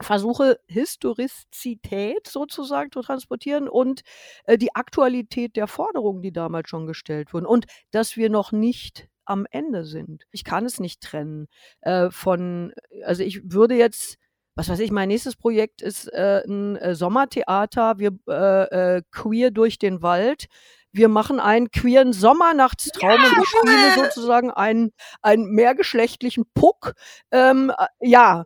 [0.00, 4.02] versuche Historizität sozusagen zu transportieren und
[4.44, 7.46] äh, die Aktualität der Forderungen, die damals schon gestellt wurden.
[7.46, 10.24] Und dass wir noch nicht am Ende sind.
[10.32, 11.46] Ich kann es nicht trennen
[11.80, 12.72] äh, von,
[13.04, 14.18] also ich würde jetzt
[14.56, 17.98] was weiß ich, mein nächstes Projekt ist äh, ein äh, Sommertheater.
[17.98, 20.46] Wir äh, äh, queer durch den Wald.
[20.94, 23.28] Wir machen einen queeren Sommernachtstraum ja!
[23.28, 26.92] und ich spiele sozusagen einen, einen mehrgeschlechtlichen Puck.
[27.32, 28.44] Ähm, äh, ja,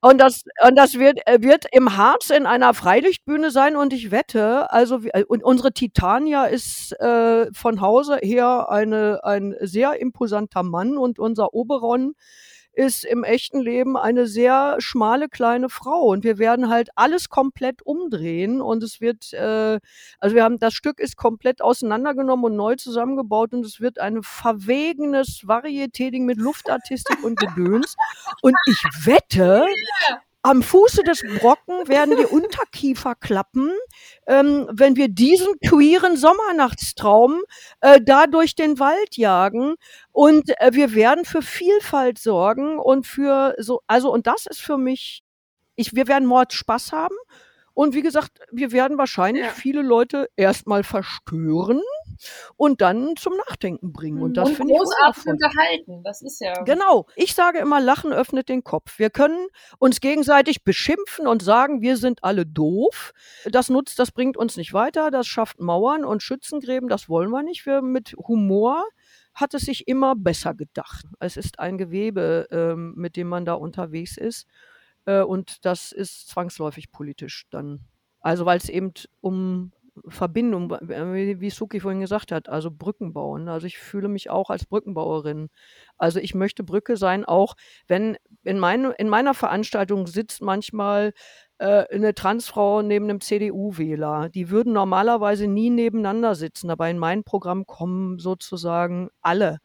[0.00, 4.10] und das, und das wird, äh, wird im Harz in einer Freilichtbühne sein und ich
[4.10, 10.96] wette, also und unsere Titania ist äh, von Hause her eine, ein sehr imposanter Mann
[10.96, 12.14] und unser Oberon
[12.72, 16.02] ist im echten Leben eine sehr schmale kleine Frau.
[16.02, 19.78] Und wir werden halt alles komplett umdrehen und es wird, äh,
[20.18, 24.22] also wir haben das Stück ist komplett auseinandergenommen und neu zusammengebaut und es wird ein
[24.22, 27.96] verwegenes Varieté-Ding mit Luftartistik und Gedöns.
[28.40, 29.66] Und ich wette,
[30.42, 33.70] am Fuße des Brocken werden die Unterkiefer klappen,
[34.26, 37.42] ähm, wenn wir diesen queeren Sommernachtstraum
[37.80, 39.76] äh, da durch den Wald jagen.
[40.10, 44.78] Und äh, wir werden für Vielfalt sorgen und für so, also, und das ist für
[44.78, 45.22] mich,
[45.76, 47.16] ich, wir werden Mord Spaß haben.
[47.74, 49.50] Und wie gesagt, wir werden wahrscheinlich ja.
[49.50, 51.80] viele Leute erstmal verstören
[52.56, 54.22] und dann zum Nachdenken bringen.
[54.22, 56.02] Und das und finde ich großartig unterhalten.
[56.02, 56.62] Das ist ja.
[56.62, 57.06] Genau.
[57.16, 58.98] Ich sage immer, Lachen öffnet den Kopf.
[58.98, 59.46] Wir können
[59.78, 63.12] uns gegenseitig beschimpfen und sagen, wir sind alle doof.
[63.50, 65.10] Das nutzt, das bringt uns nicht weiter.
[65.10, 66.88] Das schafft Mauern und Schützengräben.
[66.88, 67.66] Das wollen wir nicht.
[67.66, 68.84] Wir mit Humor
[69.34, 71.06] hat es sich immer besser gedacht.
[71.18, 74.46] Es ist ein Gewebe, ähm, mit dem man da unterwegs ist.
[75.06, 77.80] Äh, und das ist zwangsläufig politisch dann.
[78.20, 79.72] Also weil es eben um
[80.08, 83.48] Verbindung, wie Suki vorhin gesagt hat, also Brücken bauen.
[83.48, 85.48] Also ich fühle mich auch als Brückenbauerin.
[85.98, 87.54] Also ich möchte Brücke sein, auch
[87.88, 91.12] wenn in, mein, in meiner Veranstaltung sitzt manchmal
[91.58, 94.30] äh, eine Transfrau neben einem CDU-Wähler.
[94.30, 99.58] Die würden normalerweise nie nebeneinander sitzen, aber in mein Programm kommen sozusagen alle.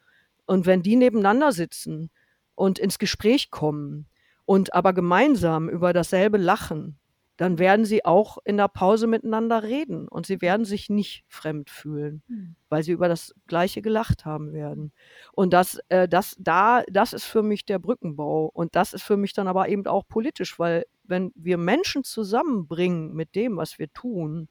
[0.46, 2.10] Und wenn die nebeneinander sitzen
[2.56, 4.08] und ins Gespräch kommen
[4.46, 7.00] und aber gemeinsam über dasselbe lachen,
[7.38, 11.70] dann werden sie auch in der Pause miteinander reden und sie werden sich nicht fremd
[11.70, 12.56] fühlen, mhm.
[12.68, 14.92] weil sie über das Gleiche gelacht haben werden.
[15.34, 19.18] Und das, äh, das, da, das ist für mich der Brückenbau und das ist für
[19.18, 23.94] mich dann aber eben auch politisch, weil wenn wir Menschen zusammenbringen mit dem, was wir
[23.94, 24.50] tun,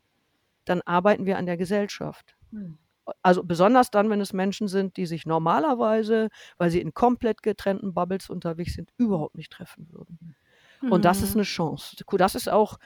[0.64, 2.36] dann arbeiten wir an der Gesellschaft.
[2.52, 2.78] Mhm.
[3.22, 7.94] Also besonders dann, wenn es Menschen sind, die sich normalerweise, weil sie in komplett getrennten
[7.94, 10.36] Bubbles unterwegs sind, überhaupt nicht treffen würden.
[10.80, 10.92] Mhm.
[10.92, 11.40] Und das ist mhm.
[11.40, 11.96] eine Chance.
[12.18, 12.78] Das ist auch,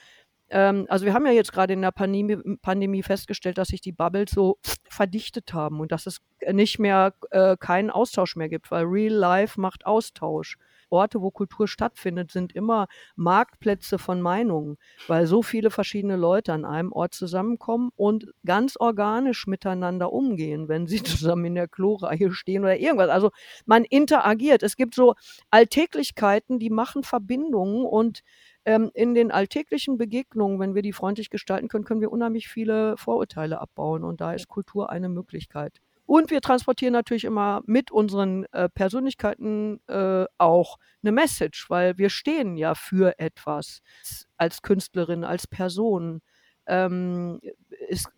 [0.50, 3.92] ähm, also wir haben ja jetzt gerade in der Pandemie, Pandemie, festgestellt, dass sich die
[3.92, 8.84] Bubbles so verdichtet haben und dass es nicht mehr äh, keinen Austausch mehr gibt, weil
[8.84, 10.56] Real Life macht Austausch.
[10.90, 14.76] Orte, wo Kultur stattfindet, sind immer Marktplätze von Meinungen,
[15.08, 20.86] weil so viele verschiedene Leute an einem Ort zusammenkommen und ganz organisch miteinander umgehen, wenn
[20.86, 23.10] sie zusammen in der Kloreihe stehen oder irgendwas.
[23.10, 23.30] Also
[23.66, 24.62] man interagiert.
[24.62, 25.14] Es gibt so
[25.50, 28.22] Alltäglichkeiten, die machen Verbindungen und
[28.64, 32.96] ähm, in den alltäglichen Begegnungen, wenn wir die freundlich gestalten können, können wir unheimlich viele
[32.96, 35.80] Vorurteile abbauen und da ist Kultur eine Möglichkeit.
[36.10, 42.10] Und wir transportieren natürlich immer mit unseren äh, Persönlichkeiten äh, auch eine Message, weil wir
[42.10, 43.80] stehen ja für etwas
[44.36, 46.20] als Künstlerin, als Person.
[46.66, 47.40] Ähm,
[47.86, 48.08] ist,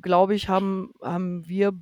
[0.00, 1.72] glaube ich, haben, haben wir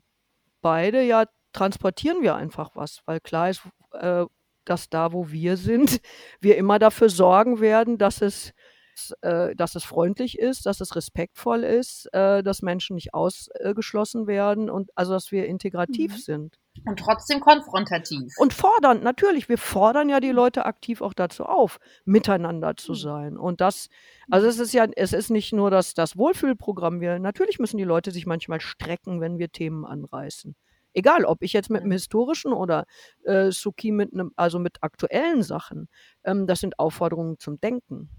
[0.60, 4.24] beide ja, transportieren wir einfach was, weil klar ist, äh,
[4.64, 6.00] dass da, wo wir sind,
[6.40, 8.54] wir immer dafür sorgen werden, dass es
[9.00, 14.26] dass, äh, dass es freundlich ist, dass es respektvoll ist, äh, dass Menschen nicht ausgeschlossen
[14.26, 16.18] werden und also dass wir integrativ mhm.
[16.18, 16.58] sind.
[16.86, 18.32] Und trotzdem konfrontativ.
[18.38, 22.96] Und fordern, natürlich, wir fordern ja die Leute aktiv auch dazu auf, miteinander zu mhm.
[22.96, 23.36] sein.
[23.36, 23.88] Und das,
[24.30, 27.00] also es ist ja, es ist nicht nur das, das Wohlfühlprogramm.
[27.00, 30.54] Wir, natürlich müssen die Leute sich manchmal strecken, wenn wir Themen anreißen.
[30.92, 32.84] Egal, ob ich jetzt mit einem historischen oder
[33.24, 35.88] äh, Suki mit einem, also mit aktuellen Sachen.
[36.24, 38.10] Ähm, das sind Aufforderungen zum Denken.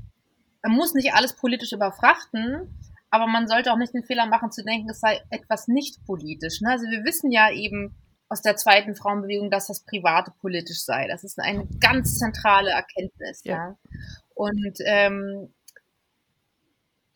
[0.64, 2.78] Man muss nicht alles politisch überfrachten,
[3.10, 6.62] aber man sollte auch nicht den Fehler machen zu denken, es sei etwas nicht politisch.
[6.62, 6.72] Ne?
[6.72, 7.96] Also wir wissen ja eben
[8.30, 11.08] aus der zweiten Frauenbewegung, dass das Private politisch sei.
[11.08, 13.42] Das ist eine ganz zentrale Erkenntnis.
[13.44, 13.56] Ja.
[13.56, 13.78] ja?
[14.34, 15.54] Und ähm,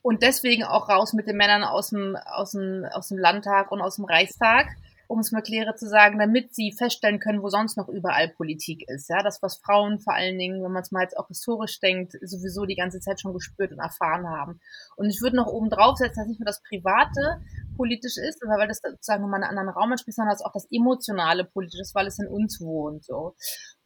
[0.06, 3.82] und deswegen auch raus mit den Männern aus dem, aus dem, aus dem Landtag und
[3.82, 4.68] aus dem Reichstag
[5.08, 8.88] um es mal klarer zu sagen, damit sie feststellen können, wo sonst noch überall Politik
[8.88, 9.10] ist.
[9.10, 12.14] Ja, das, was Frauen vor allen Dingen, wenn man es mal jetzt auch historisch denkt,
[12.22, 14.60] sowieso die ganze Zeit schon gespürt und erfahren haben.
[14.96, 17.42] Und ich würde noch oben drauf setzen, dass nicht nur das Private
[17.76, 21.46] politisch ist, weil das sozusagen nochmal einen anderen Raum entspricht, sondern dass auch das Emotionale
[21.46, 23.36] politisch ist, weil es in uns wohnt, so.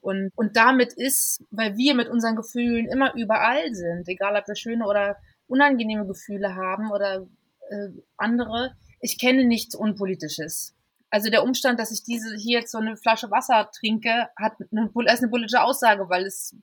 [0.02, 4.56] Und, und damit ist, weil wir mit unseren Gefühlen immer überall sind, egal ob wir
[4.56, 7.28] schöne oder unangenehme Gefühle haben oder
[7.70, 10.76] äh, andere, ich kenne nichts Unpolitisches.
[11.10, 14.90] Also der Umstand, dass ich diese hier jetzt so eine Flasche Wasser trinke, hat eine,
[15.12, 16.56] ist eine politische Aussage, weil es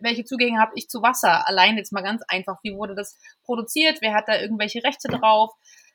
[0.00, 1.46] welche Zugänge habe ich zu Wasser?
[1.46, 3.98] Allein jetzt mal ganz einfach, wie wurde das produziert?
[4.00, 5.54] Wer hat da irgendwelche Rechte drauf?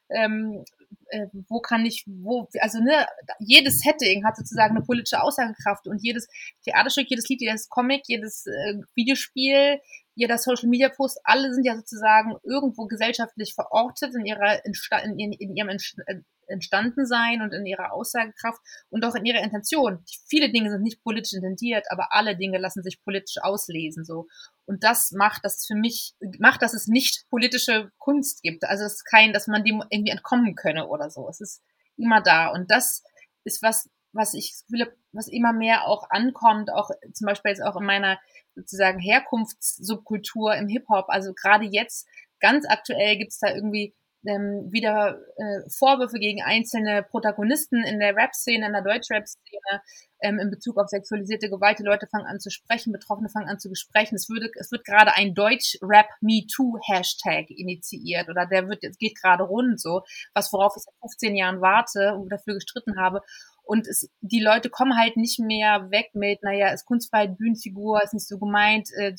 [0.09, 0.63] Ähm,
[1.07, 3.07] äh, wo kann ich, wo, also ne,
[3.39, 6.27] jedes Setting hat sozusagen eine politische Aussagekraft und jedes
[6.63, 9.79] Theaterstück, jedes Lied, jedes Comic, jedes äh, Videospiel,
[10.15, 14.73] jeder Social Media Post, alle sind ja sozusagen irgendwo gesellschaftlich verortet in ihrer in,
[15.19, 20.03] in, in ihrem äh, entstanden sein und in ihrer Aussagekraft und auch in ihrer Intention.
[20.27, 24.27] Viele Dinge sind nicht politisch intendiert, aber alle Dinge lassen sich politisch auslesen, so.
[24.65, 28.63] Und das macht das für mich, macht, dass es nicht politische Kunst gibt.
[28.63, 31.27] Also es ist kein, dass man dem irgendwie entkommen könne oder so.
[31.27, 31.61] Es ist
[31.97, 32.47] immer da.
[32.47, 33.03] Und das
[33.43, 37.75] ist was, was ich fühle, was immer mehr auch ankommt, auch zum Beispiel jetzt auch
[37.75, 38.19] in meiner
[38.55, 41.05] sozusagen Herkunftssubkultur im Hip-Hop.
[41.09, 42.07] Also gerade jetzt,
[42.39, 48.65] ganz aktuell gibt's da irgendwie ähm, wieder äh, Vorwürfe gegen einzelne Protagonisten in der Rap-Szene,
[48.67, 49.81] in der Deutsch-Rap-Szene
[50.21, 51.79] ähm, in Bezug auf sexualisierte Gewalt.
[51.79, 54.15] Die Leute fangen an zu sprechen, Betroffene fangen an zu sprechen.
[54.15, 60.03] Es, würde, es wird gerade ein Deutsch-Rap-Me-Too-Hashtag initiiert oder der wird geht gerade rund so,
[60.33, 63.21] was worauf ich seit 15 Jahren warte und dafür gestritten habe.
[63.63, 68.13] Und es, die Leute kommen halt nicht mehr weg mit, naja, ist Kunstfreiheit, Bühnenfigur, ist
[68.13, 69.13] nicht so gemeint, äh,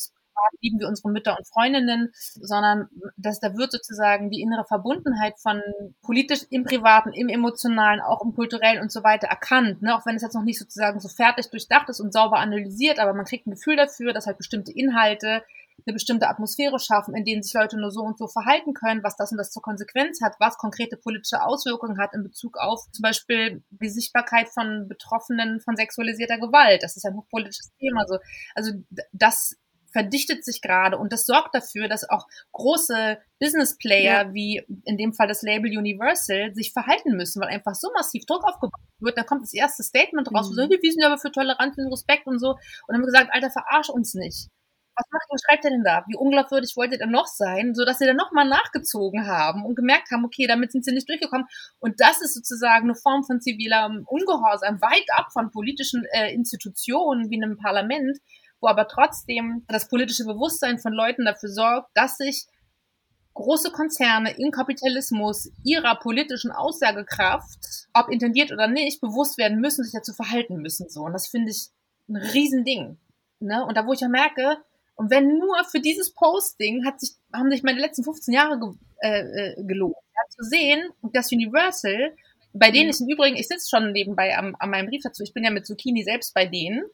[0.61, 5.63] lieben wir unsere Mütter und Freundinnen, sondern dass da wird sozusagen die innere Verbundenheit von
[6.03, 9.83] politisch im Privaten, im Emotionalen, auch im Kulturellen und so weiter erkannt.
[9.83, 9.97] Ne?
[9.97, 13.15] Auch wenn es jetzt noch nicht sozusagen so fertig durchdacht ist und sauber analysiert, aber
[13.15, 15.43] man kriegt ein Gefühl dafür, dass halt bestimmte Inhalte
[15.87, 19.17] eine bestimmte Atmosphäre schaffen, in denen sich Leute nur so und so verhalten können, was
[19.17, 23.03] das und das zur Konsequenz hat, was konkrete politische Auswirkungen hat in Bezug auf zum
[23.03, 26.83] Beispiel die Sichtbarkeit von Betroffenen von sexualisierter Gewalt.
[26.83, 28.01] Das ist ein hochpolitisches Thema.
[28.03, 28.19] Also,
[28.55, 28.73] also
[29.13, 29.57] das
[29.95, 34.35] verdichtet sich gerade und das sorgt dafür, dass auch große Business Player ja.
[34.35, 38.43] wie in dem Fall das Label Universal sich verhalten müssen, weil einfach so massiv Druck
[38.45, 39.17] aufgebaut wird.
[39.17, 40.55] Dann kommt das erste Statement raus, mhm.
[40.55, 42.51] so, wir sind aber für Toleranz und Respekt und so.
[42.51, 44.49] Und dann haben wir gesagt, Alter, verarsch uns nicht.
[44.97, 46.05] Was macht was schreibt ihr denn da?
[46.09, 47.75] Wie unglaubwürdig wollt ihr denn noch sein?
[47.75, 51.09] So dass sie dann nochmal nachgezogen haben und gemerkt haben, okay, damit sind sie nicht
[51.09, 51.47] durchgekommen.
[51.79, 57.31] Und das ist sozusagen eine Form von ziviler Ungehorsam, weit ab von politischen äh, Institutionen
[57.31, 58.19] wie einem Parlament,
[58.65, 62.47] wo aber trotzdem das politische Bewusstsein von Leuten dafür sorgt, dass sich
[63.35, 67.59] große Konzerne im Kapitalismus ihrer politischen Aussagekraft,
[67.93, 70.89] ob intendiert oder nicht, bewusst werden müssen, sich dazu verhalten müssen.
[70.89, 71.03] So.
[71.03, 71.69] Und das finde ich
[72.09, 72.97] ein Riesending.
[73.41, 73.65] Ne?
[73.67, 74.59] Und da, wo ich ja merke,
[74.97, 78.71] und wenn nur für dieses Posting hat sich, haben sich meine letzten 15 Jahre ge,
[79.03, 79.97] äh, äh, gelohnt.
[79.97, 82.15] Ja, zu sehen, dass Universal,
[82.53, 82.91] bei denen mhm.
[82.91, 85.51] ich im Übrigen, ich sitze schon nebenbei am, an meinem Brief dazu, ich bin ja
[85.51, 86.85] mit Zucchini selbst bei denen,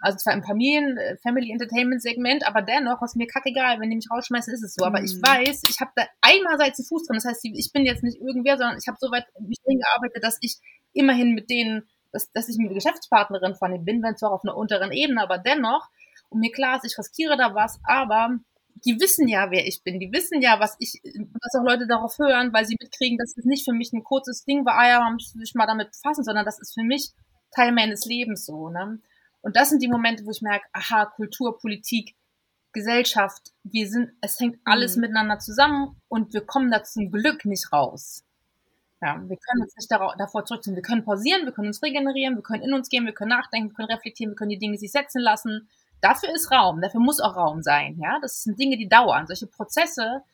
[0.00, 3.96] also zwar im Familien, äh, Family Entertainment Segment, aber dennoch ist mir kackegal, wenn die
[3.96, 4.84] mich rausschmeißen, ist es so.
[4.84, 5.06] Aber mhm.
[5.06, 7.16] ich weiß, ich habe da einmal seit Fuß drin.
[7.16, 10.38] Das heißt, ich bin jetzt nicht irgendwer, sondern ich habe so weit mich gearbeitet, dass
[10.40, 10.56] ich
[10.92, 14.56] immerhin mit denen, dass, dass ich eine Geschäftspartnerin von denen bin, wenn zwar auf einer
[14.56, 15.88] unteren Ebene, aber dennoch.
[16.28, 18.38] Und mir klar ist, ich riskiere da was, aber
[18.84, 19.98] die wissen ja, wer ich bin.
[20.00, 23.44] Die wissen ja, was ich, dass auch Leute darauf hören, weil sie mitkriegen, dass es
[23.44, 26.24] nicht für mich ein kurzes Ding war, ah ja, man muss sich mal damit befassen,
[26.24, 27.12] sondern das ist für mich
[27.54, 29.00] Teil meines Lebens so, ne?
[29.46, 32.16] Und das sind die Momente, wo ich merke, aha, Kultur, Politik,
[32.72, 35.02] Gesellschaft, wir sind, es hängt alles mhm.
[35.02, 38.24] miteinander zusammen und wir kommen da zum Glück nicht raus.
[39.00, 40.74] Ja, wir können uns nicht davor zurückziehen.
[40.74, 43.70] Wir können pausieren, wir können uns regenerieren, wir können in uns gehen, wir können nachdenken,
[43.70, 45.68] wir können reflektieren, wir können die Dinge sich setzen lassen.
[46.00, 48.00] Dafür ist Raum, dafür muss auch Raum sein.
[48.02, 49.28] Ja, das sind Dinge, die dauern.
[49.28, 50.24] Solche Prozesse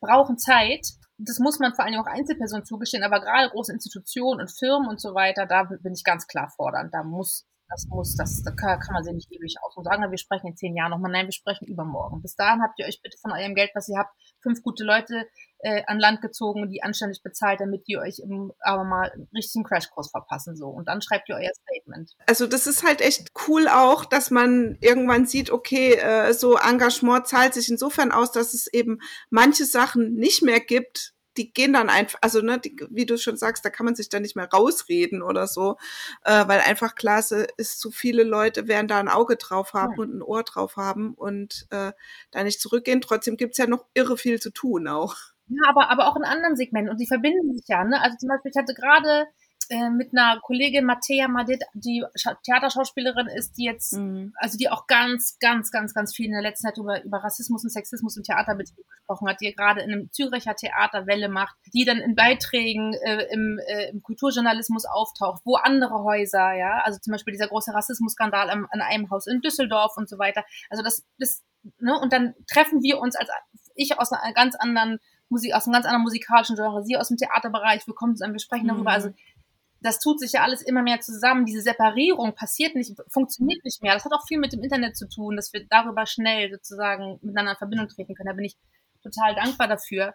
[0.00, 0.94] brauchen Zeit.
[1.16, 5.00] Das muss man vor allem auch Einzelpersonen zugestehen, aber gerade große Institutionen und Firmen und
[5.00, 6.92] so weiter, da bin ich ganz klar fordernd.
[6.92, 10.18] Da muss das muss, das, da kann, man sich nicht ewig aus und sagen, wir
[10.18, 11.12] sprechen in zehn Jahren nochmal.
[11.12, 12.22] Nein, wir sprechen übermorgen.
[12.22, 15.26] Bis dahin habt ihr euch bitte von eurem Geld, was ihr habt, fünf gute Leute
[15.58, 19.64] äh, an Land gezogen, die anständig bezahlt, damit die euch im, aber mal einen richtigen
[19.64, 20.68] Crashkurs verpassen so.
[20.68, 22.12] Und dann schreibt ihr euer Statement.
[22.26, 27.26] Also das ist halt echt cool auch, dass man irgendwann sieht, okay, äh, so Engagement
[27.26, 28.98] zahlt sich insofern aus, dass es eben
[29.30, 33.36] manche Sachen nicht mehr gibt, die gehen dann einfach, also ne, die, wie du schon
[33.36, 35.76] sagst, da kann man sich dann nicht mehr rausreden oder so,
[36.24, 40.02] äh, weil einfach klar ist, zu viele Leute werden da ein Auge drauf haben ja.
[40.02, 41.92] und ein Ohr drauf haben und äh,
[42.30, 43.00] da nicht zurückgehen.
[43.00, 45.16] Trotzdem gibt's ja noch irre viel zu tun auch.
[45.48, 47.84] Ja, aber, aber auch in anderen Segmenten und die verbinden sich ja.
[47.84, 48.00] Ne?
[48.02, 49.26] Also zum Beispiel, ich hatte gerade
[49.70, 52.04] äh, mit einer Kollegin Mattea Madid, die
[52.44, 54.32] Theaterschauspielerin ist, die jetzt, mhm.
[54.36, 57.64] also die auch ganz, ganz, ganz, ganz viel in der letzten Zeit über, über Rassismus
[57.64, 61.84] und Sexismus im Theaterbetrieb gesprochen hat, die gerade in einem Züricher Theater Welle macht, die
[61.84, 67.12] dann in Beiträgen äh, im, äh, im Kulturjournalismus auftaucht, wo andere Häuser, ja, also zum
[67.12, 70.44] Beispiel dieser große Rassismusskandal an, an einem Haus in Düsseldorf und so weiter.
[70.70, 71.42] Also das, das,
[71.78, 73.28] ne, und dann treffen wir uns als
[73.74, 74.98] ich aus einer ganz anderen
[75.28, 78.40] Musik, aus einem ganz anderen musikalischen Genre, sie aus dem Theaterbereich, wir kommen zusammen, wir
[78.40, 78.90] sprechen darüber.
[78.90, 78.96] Mhm.
[78.96, 79.10] Also
[79.80, 81.44] das tut sich ja alles immer mehr zusammen.
[81.44, 83.94] Diese Separierung passiert nicht, funktioniert nicht mehr.
[83.94, 87.52] Das hat auch viel mit dem Internet zu tun, dass wir darüber schnell sozusagen miteinander
[87.52, 88.28] in Verbindung treten können.
[88.28, 88.56] Da bin ich
[89.02, 90.14] total dankbar dafür.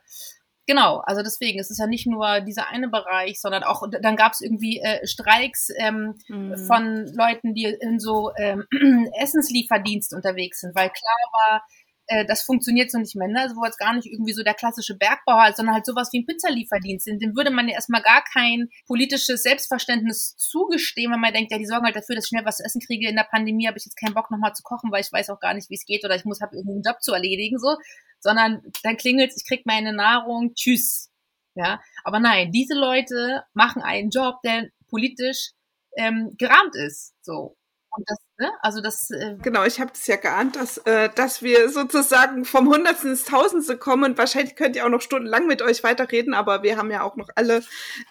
[0.66, 4.32] Genau, also deswegen, es ist ja nicht nur dieser eine Bereich, sondern auch, dann gab
[4.32, 6.58] es irgendwie äh, Streiks ähm, mhm.
[6.58, 8.64] von Leuten, die in so ähm,
[9.20, 11.64] Essenslieferdienst unterwegs sind, weil klar war,
[12.08, 13.42] äh, das funktioniert so nicht mehr, ne?
[13.42, 16.20] Also wo jetzt gar nicht irgendwie so der klassische Bergbau halt, sondern halt sowas wie
[16.20, 17.08] ein Pizzalieferdienst.
[17.08, 21.66] Dem würde man ja erstmal gar kein politisches Selbstverständnis zugestehen, wenn man denkt, ja, die
[21.66, 23.08] sorgen halt dafür, dass ich schnell was zu essen kriege.
[23.08, 25.40] In der Pandemie habe ich jetzt keinen Bock nochmal zu kochen, weil ich weiß auch
[25.40, 27.78] gar nicht, wie es geht oder ich muss habe irgendwie einen Job zu erledigen, so.
[28.20, 31.10] Sondern dann klingelt ich krieg meine Nahrung, tschüss.
[31.56, 35.52] Ja, aber nein, diese Leute machen einen Job, der politisch
[35.98, 37.14] ähm, gerahmt ist.
[37.22, 37.56] So.
[37.96, 38.52] Und das, ne?
[38.62, 39.12] Also das.
[39.12, 43.26] Äh genau, ich habe das ja geahnt, dass, äh, dass wir sozusagen vom Hundertsten ins
[43.26, 44.12] Tausendste kommen.
[44.12, 47.16] Und wahrscheinlich könnt ihr auch noch stundenlang mit euch weiterreden, aber wir haben ja auch
[47.16, 47.64] noch alle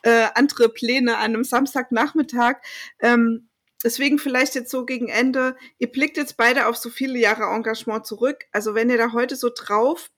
[0.03, 2.59] äh, andere Pläne an einem Samstagnachmittag.
[3.01, 3.49] Ähm,
[3.85, 5.57] deswegen vielleicht jetzt so gegen Ende.
[5.79, 8.45] Ihr blickt jetzt beide auf so viele Jahre Engagement zurück.
[8.53, 10.11] Also wenn ihr da heute so drauf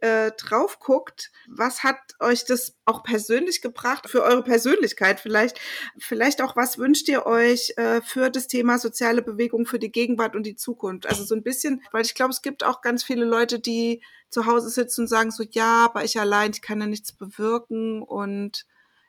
[0.00, 5.60] äh, drauf guckt, was hat euch das auch persönlich gebracht, für eure Persönlichkeit vielleicht?
[5.98, 10.36] Vielleicht auch, was wünscht ihr euch äh, für das Thema soziale Bewegung, für die Gegenwart
[10.36, 11.06] und die Zukunft?
[11.06, 14.46] Also so ein bisschen, weil ich glaube, es gibt auch ganz viele Leute, die zu
[14.46, 18.66] Hause sitzen und sagen so, ja, aber ich allein, ich kann ja nichts bewirken und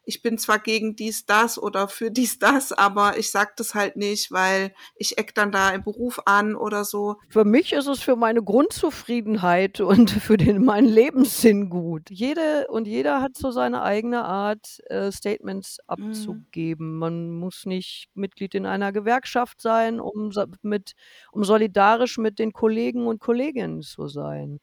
[0.09, 3.95] ich bin zwar gegen dies, das oder für dies, das, aber ich sag das halt
[3.95, 7.17] nicht, weil ich eck dann da im Beruf an oder so.
[7.29, 12.09] Für mich ist es für meine Grundzufriedenheit und für den, meinen Lebenssinn gut.
[12.09, 15.85] Jede und jeder hat so seine eigene Art, äh, Statements mhm.
[15.87, 16.93] abzugeben.
[16.93, 16.97] Mhm.
[16.97, 20.31] Man muss nicht Mitglied in einer Gewerkschaft sein, um,
[20.63, 20.93] mit,
[21.31, 24.59] um solidarisch mit den Kollegen und Kolleginnen zu sein.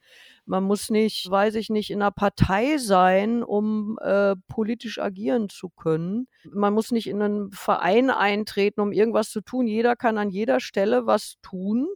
[0.47, 5.67] Man muss nicht, weiß ich nicht, in einer Partei sein, um äh, politisch agieren zu
[5.69, 6.27] können.
[6.49, 9.67] Man muss nicht in einen Verein eintreten, um irgendwas zu tun.
[9.67, 11.89] Jeder kann an jeder Stelle was tun.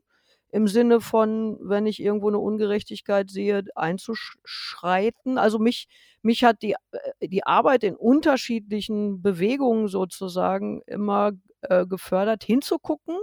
[0.50, 5.38] Im Sinne von, wenn ich irgendwo eine Ungerechtigkeit sehe, einzuschreiten.
[5.38, 5.88] Also mich,
[6.22, 11.32] mich hat die, äh, die Arbeit in unterschiedlichen Bewegungen sozusagen immer
[11.62, 13.18] äh, gefördert, hinzugucken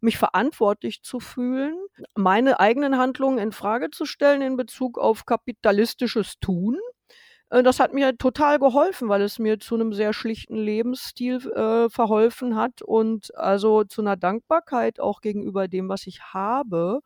[0.00, 1.76] mich verantwortlich zu fühlen,
[2.16, 6.78] meine eigenen Handlungen in Frage zu stellen in Bezug auf kapitalistisches Tun.
[7.50, 11.88] Äh, das hat mir total geholfen, weil es mir zu einem sehr schlichten Lebensstil äh,
[11.90, 17.00] verholfen hat und also zu einer Dankbarkeit auch gegenüber dem, was ich habe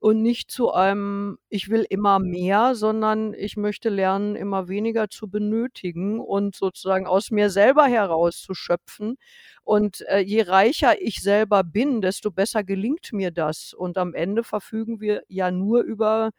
[0.00, 5.28] und nicht zu einem, ich will immer mehr, sondern ich möchte lernen, immer weniger zu
[5.28, 9.16] benötigen und sozusagen aus mir selber heraus zu schöpfen.
[9.64, 13.74] Und äh, je reicher ich selber bin, desto besser gelingt mir das.
[13.74, 16.30] Und am Ende verfügen wir ja nur über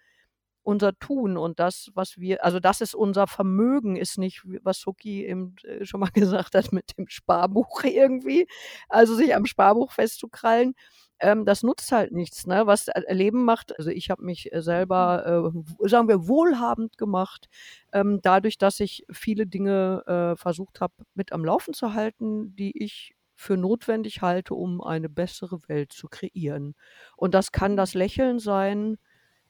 [0.64, 5.26] unser Tun und das, was wir, also das ist unser Vermögen, ist nicht, was Suki
[5.26, 8.48] eben äh, schon mal gesagt hat mit dem Sparbuch irgendwie,
[8.88, 10.76] also sich am Sparbuch festzukrallen,
[11.20, 12.48] ähm, das nutzt halt nichts.
[12.48, 12.66] Ne?
[12.68, 17.50] Was Leben macht, also ich habe mich äh, selber, äh, sagen wir, wohlhabend gemacht,
[17.94, 22.82] ähm, dadurch, dass ich viele Dinge äh, versucht habe, mit am Laufen zu halten, die
[22.84, 26.76] ich für notwendig halte, um eine bessere Welt zu kreieren.
[27.16, 28.98] Und das kann das Lächeln sein,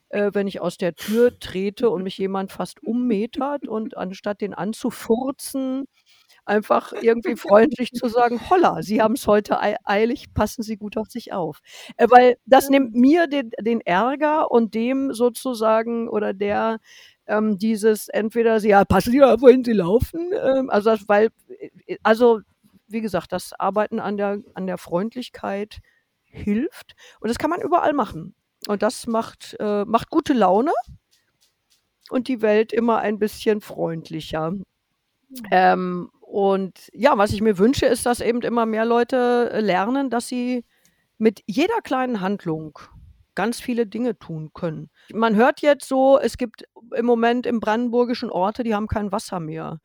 [0.10, 4.54] äh, wenn ich aus der Tür trete und mich jemand fast ummetert und anstatt den
[4.54, 5.86] anzufurzen,
[6.46, 11.10] einfach irgendwie freundlich zu sagen, holla, Sie haben es heute eilig, passen Sie gut auf
[11.10, 11.60] sich auf.
[11.98, 16.80] Äh, weil das nimmt mir den, den Ärger und dem sozusagen oder der
[17.30, 21.30] ähm, dieses entweder sie ja passen Sie auf, wohin Sie laufen, ähm, also das, weil
[21.86, 22.42] äh, also
[22.88, 25.80] wie gesagt, das Arbeiten an der an der Freundlichkeit
[26.26, 28.36] hilft und das kann man überall machen
[28.68, 30.72] und das macht äh, macht gute Laune
[32.10, 34.54] und die Welt immer ein bisschen freundlicher.
[35.52, 40.12] Ähm, und ja, was ich mir wünsche, ist, dass eben immer mehr Leute äh, lernen,
[40.12, 40.64] dass sie
[41.18, 42.78] mit jeder kleinen Handlung
[43.34, 44.92] ganz viele Dinge tun können.
[45.12, 46.66] Man hört jetzt so, es gibt
[46.96, 49.80] im Moment im brandenburgischen Orte, die haben kein Wasser mehr.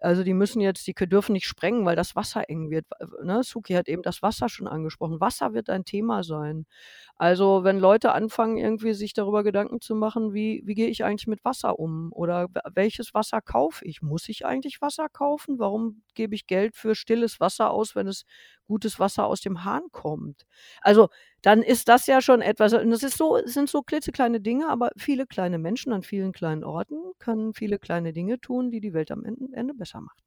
[0.00, 2.86] Also die müssen jetzt, die dürfen nicht sprengen, weil das Wasser eng wird.
[3.22, 3.42] Ne?
[3.42, 5.20] Suki hat eben das Wasser schon angesprochen.
[5.20, 6.66] Wasser wird ein Thema sein.
[7.16, 11.26] Also wenn Leute anfangen, irgendwie sich darüber Gedanken zu machen, wie, wie gehe ich eigentlich
[11.26, 12.12] mit Wasser um?
[12.12, 14.00] Oder welches Wasser kaufe ich?
[14.00, 15.58] Muss ich eigentlich Wasser kaufen?
[15.58, 18.24] Warum gebe ich Geld für stilles Wasser aus, wenn es
[18.66, 20.46] gutes Wasser aus dem Hahn kommt?
[20.80, 21.08] Also
[21.42, 24.68] dann ist das ja schon etwas, und das ist so, es sind so klitzekleine Dinge,
[24.68, 28.92] aber viele kleine Menschen an vielen kleinen Orten können viele kleine Dinge tun, die die
[28.92, 30.22] Welt am Ende besser macht.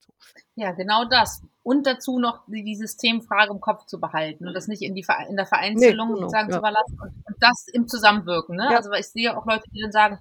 [0.55, 1.41] Ja, genau das.
[1.63, 5.35] Und dazu noch die Systemfrage im Kopf zu behalten und das nicht in, die, in
[5.35, 6.53] der Vereinzelung nee, genau, sozusagen ja.
[6.53, 8.55] zu überlassen und, und, das im Zusammenwirken.
[8.55, 8.67] Ne?
[8.71, 8.77] Ja.
[8.77, 10.19] Also ich sehe auch Leute, die dann sagen,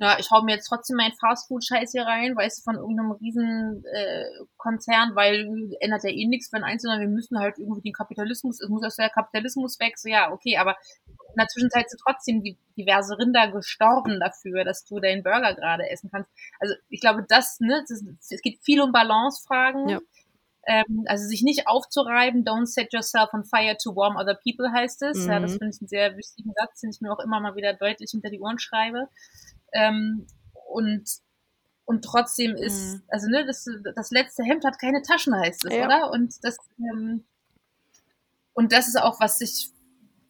[0.00, 3.84] ja, ich hau mir jetzt trotzdem meinen Fastfood-Scheiß hier rein, weißt du, von irgendeinem riesen
[3.84, 4.24] äh,
[4.56, 8.68] Konzern, weil ändert ja eh nichts, wenn Einzelner, wir müssen halt irgendwie den Kapitalismus, es
[8.70, 12.56] muss aus der Kapitalismus weg, so ja, okay, aber in der Zwischenzeit sind trotzdem die,
[12.78, 16.30] diverse Rinder gestorben dafür, dass du deinen Burger gerade essen kannst.
[16.58, 19.88] Also ich glaube, das, ne, das, es geht viel um Balancefragen.
[19.88, 19.98] Ja.
[20.66, 25.02] Ähm, also sich nicht aufzureiben, don't set yourself on fire to warm other people heißt
[25.02, 25.18] es.
[25.24, 25.30] Mhm.
[25.30, 25.58] Ja, das mhm.
[25.58, 28.30] finde ich einen sehr wichtigen Satz, den ich mir auch immer mal wieder deutlich hinter
[28.30, 29.08] die Ohren schreibe.
[29.72, 30.26] Ähm,
[30.68, 31.08] und
[31.84, 33.02] und trotzdem ist, mhm.
[33.08, 33.66] also ne, das,
[33.96, 35.86] das letzte Hemd hat keine Taschen, heißt es, ja.
[35.86, 36.12] oder?
[36.12, 37.24] Und das ähm,
[38.52, 39.70] und das ist auch, was sich,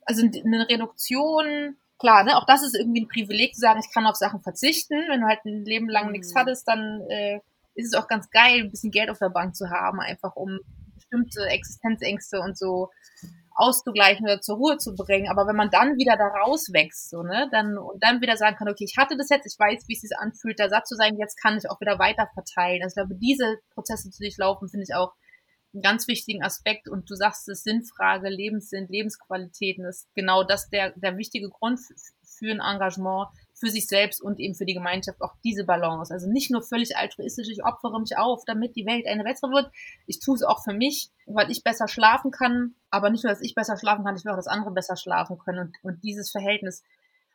[0.04, 4.06] also eine Reduktion, klar, ne, auch das ist irgendwie ein Privileg zu sagen, ich kann
[4.06, 5.04] auf Sachen verzichten.
[5.08, 6.12] Wenn du halt ein Leben lang mhm.
[6.12, 7.40] nichts hattest, dann äh,
[7.74, 10.60] ist es auch ganz geil, ein bisschen Geld auf der Bank zu haben, einfach um
[10.94, 12.90] bestimmte Existenzängste und so
[13.60, 15.28] auszugleichen oder zur Ruhe zu bringen.
[15.30, 18.68] Aber wenn man dann wieder da rauswächst, so, ne, dann, und dann wieder sagen kann,
[18.68, 21.18] okay, ich hatte das jetzt, ich weiß, wie es sich anfühlt, da satt zu sein,
[21.18, 22.82] jetzt kann ich auch wieder weiter verteilen.
[22.82, 25.12] Also ich glaube, diese Prozesse zu durchlaufen, finde ich auch
[25.72, 26.88] einen ganz wichtigen Aspekt.
[26.88, 31.78] Und du sagst es, Sinnfrage, Lebenssinn, Lebensqualitäten ist genau das der, der wichtige Grund
[32.24, 33.28] für ein Engagement,
[33.60, 36.12] für sich selbst und eben für die Gemeinschaft auch diese Balance.
[36.12, 39.70] Also nicht nur völlig altruistisch, ich opfere mich auf, damit die Welt eine bessere wird.
[40.06, 42.74] Ich tue es auch für mich, weil ich besser schlafen kann.
[42.90, 45.38] Aber nicht nur, dass ich besser schlafen kann, ich will auch, dass andere besser schlafen
[45.38, 45.68] können.
[45.68, 46.82] Und, und dieses Verhältnis.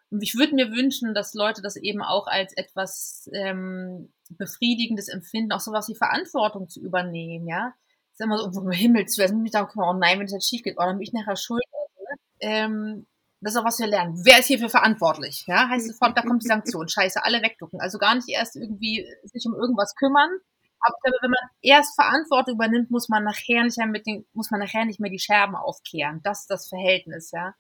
[0.10, 5.52] Und ich würde mir wünschen, dass Leute das eben auch als etwas ähm, befriedigendes empfinden,
[5.52, 7.74] auch sowas wie Verantwortung zu übernehmen, ja.
[8.12, 10.32] Das ist immer so, um Himmels Willen, muss mich da kümmern, oh nein, wenn es
[10.32, 11.64] jetzt schief geht, oh, dann bin ich nachher schuld.
[11.98, 12.18] Ne?
[12.40, 13.08] Ähm,
[13.46, 14.20] das ist auch was wir lernen.
[14.26, 15.46] Wer ist hierfür verantwortlich?
[15.46, 16.90] Ja, heißt sofort, da kommt die Sanktion.
[16.90, 17.80] Scheiße, alle wegducken.
[17.80, 20.32] Also gar nicht erst irgendwie sich um irgendwas kümmern.
[20.80, 24.86] Aber wenn man erst Verantwortung übernimmt, muss man nachher nicht mehr den, muss man nachher
[24.86, 26.22] nicht mehr die Scherben aufkehren.
[26.24, 27.54] Das ist das Verhältnis, ja.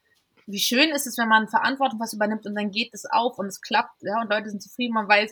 [0.48, 3.46] Wie schön ist es, wenn man Verantwortung was übernimmt und dann geht es auf und
[3.46, 5.30] es klappt, ja, und Leute sind zufrieden, man weiß,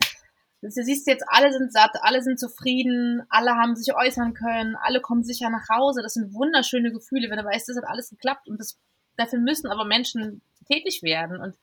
[0.61, 5.01] du siehst jetzt, alle sind satt, alle sind zufrieden, alle haben sich äußern können, alle
[5.01, 6.01] kommen sicher nach Hause.
[6.03, 8.79] Das sind wunderschöne Gefühle, wenn du weißt, das hat alles geklappt und das
[9.17, 11.39] dafür müssen aber Menschen tätig werden.
[11.39, 11.55] Und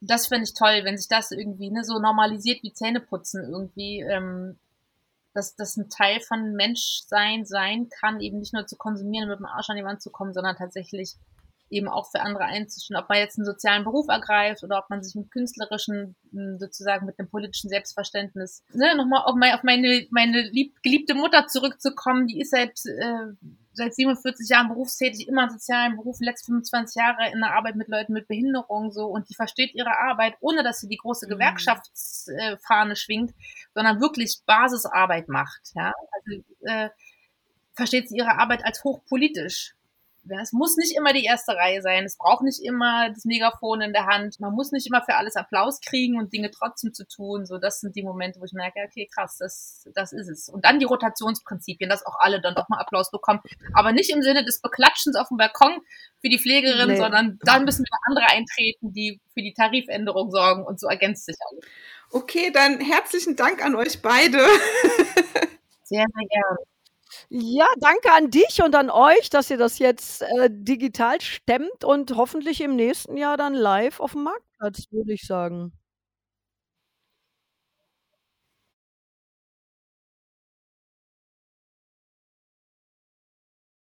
[0.00, 4.58] das finde ich toll, wenn sich das irgendwie ne, so normalisiert wie Zähneputzen irgendwie, ähm,
[5.34, 9.46] dass das ein Teil von Menschsein sein kann, eben nicht nur zu konsumieren, mit dem
[9.46, 11.14] Arsch an die Wand zu kommen, sondern tatsächlich
[11.70, 15.02] eben auch für andere einzustehen, ob man jetzt einen sozialen Beruf ergreift oder ob man
[15.02, 16.16] sich mit künstlerischen,
[16.58, 22.26] sozusagen mit einem politischen Selbstverständnis, ne, nochmal auf meine, auf meine lieb, geliebte Mutter zurückzukommen,
[22.26, 23.34] die ist seit äh,
[23.78, 27.88] seit 47 Jahren berufstätig, immer in sozialen Berufen, letzte 25 Jahre in der Arbeit mit
[27.88, 31.30] Leuten mit Behinderung so und die versteht ihre Arbeit, ohne dass sie die große mhm.
[31.30, 33.34] Gewerkschaftsfahne schwingt,
[33.74, 35.72] sondern wirklich Basisarbeit macht.
[35.74, 35.92] Ja?
[36.12, 36.90] Also äh,
[37.72, 39.74] versteht sie ihre Arbeit als hochpolitisch
[40.30, 42.04] es muss nicht immer die erste Reihe sein.
[42.04, 44.38] Es braucht nicht immer das Megafon in der Hand.
[44.40, 47.46] Man muss nicht immer für alles Applaus kriegen und Dinge trotzdem zu tun.
[47.46, 50.48] So, das sind die Momente, wo ich merke, okay, krass, das, das ist es.
[50.48, 53.40] Und dann die Rotationsprinzipien, dass auch alle dann doch mal Applaus bekommen.
[53.74, 55.78] Aber nicht im Sinne des Beklatschens auf dem Balkon
[56.20, 56.96] für die Pflegerin, nee.
[56.96, 61.36] sondern dann müssen wieder andere eintreten, die für die Tarifänderung sorgen und so ergänzt sich
[61.50, 61.64] alles.
[62.10, 64.38] Okay, dann herzlichen Dank an euch beide.
[65.88, 66.58] Sehr, sehr gerne.
[67.30, 72.16] Ja, danke an dich und an euch, dass ihr das jetzt äh, digital stemmt und
[72.16, 75.72] hoffentlich im nächsten Jahr dann live auf dem Marktplatz, würde ich sagen.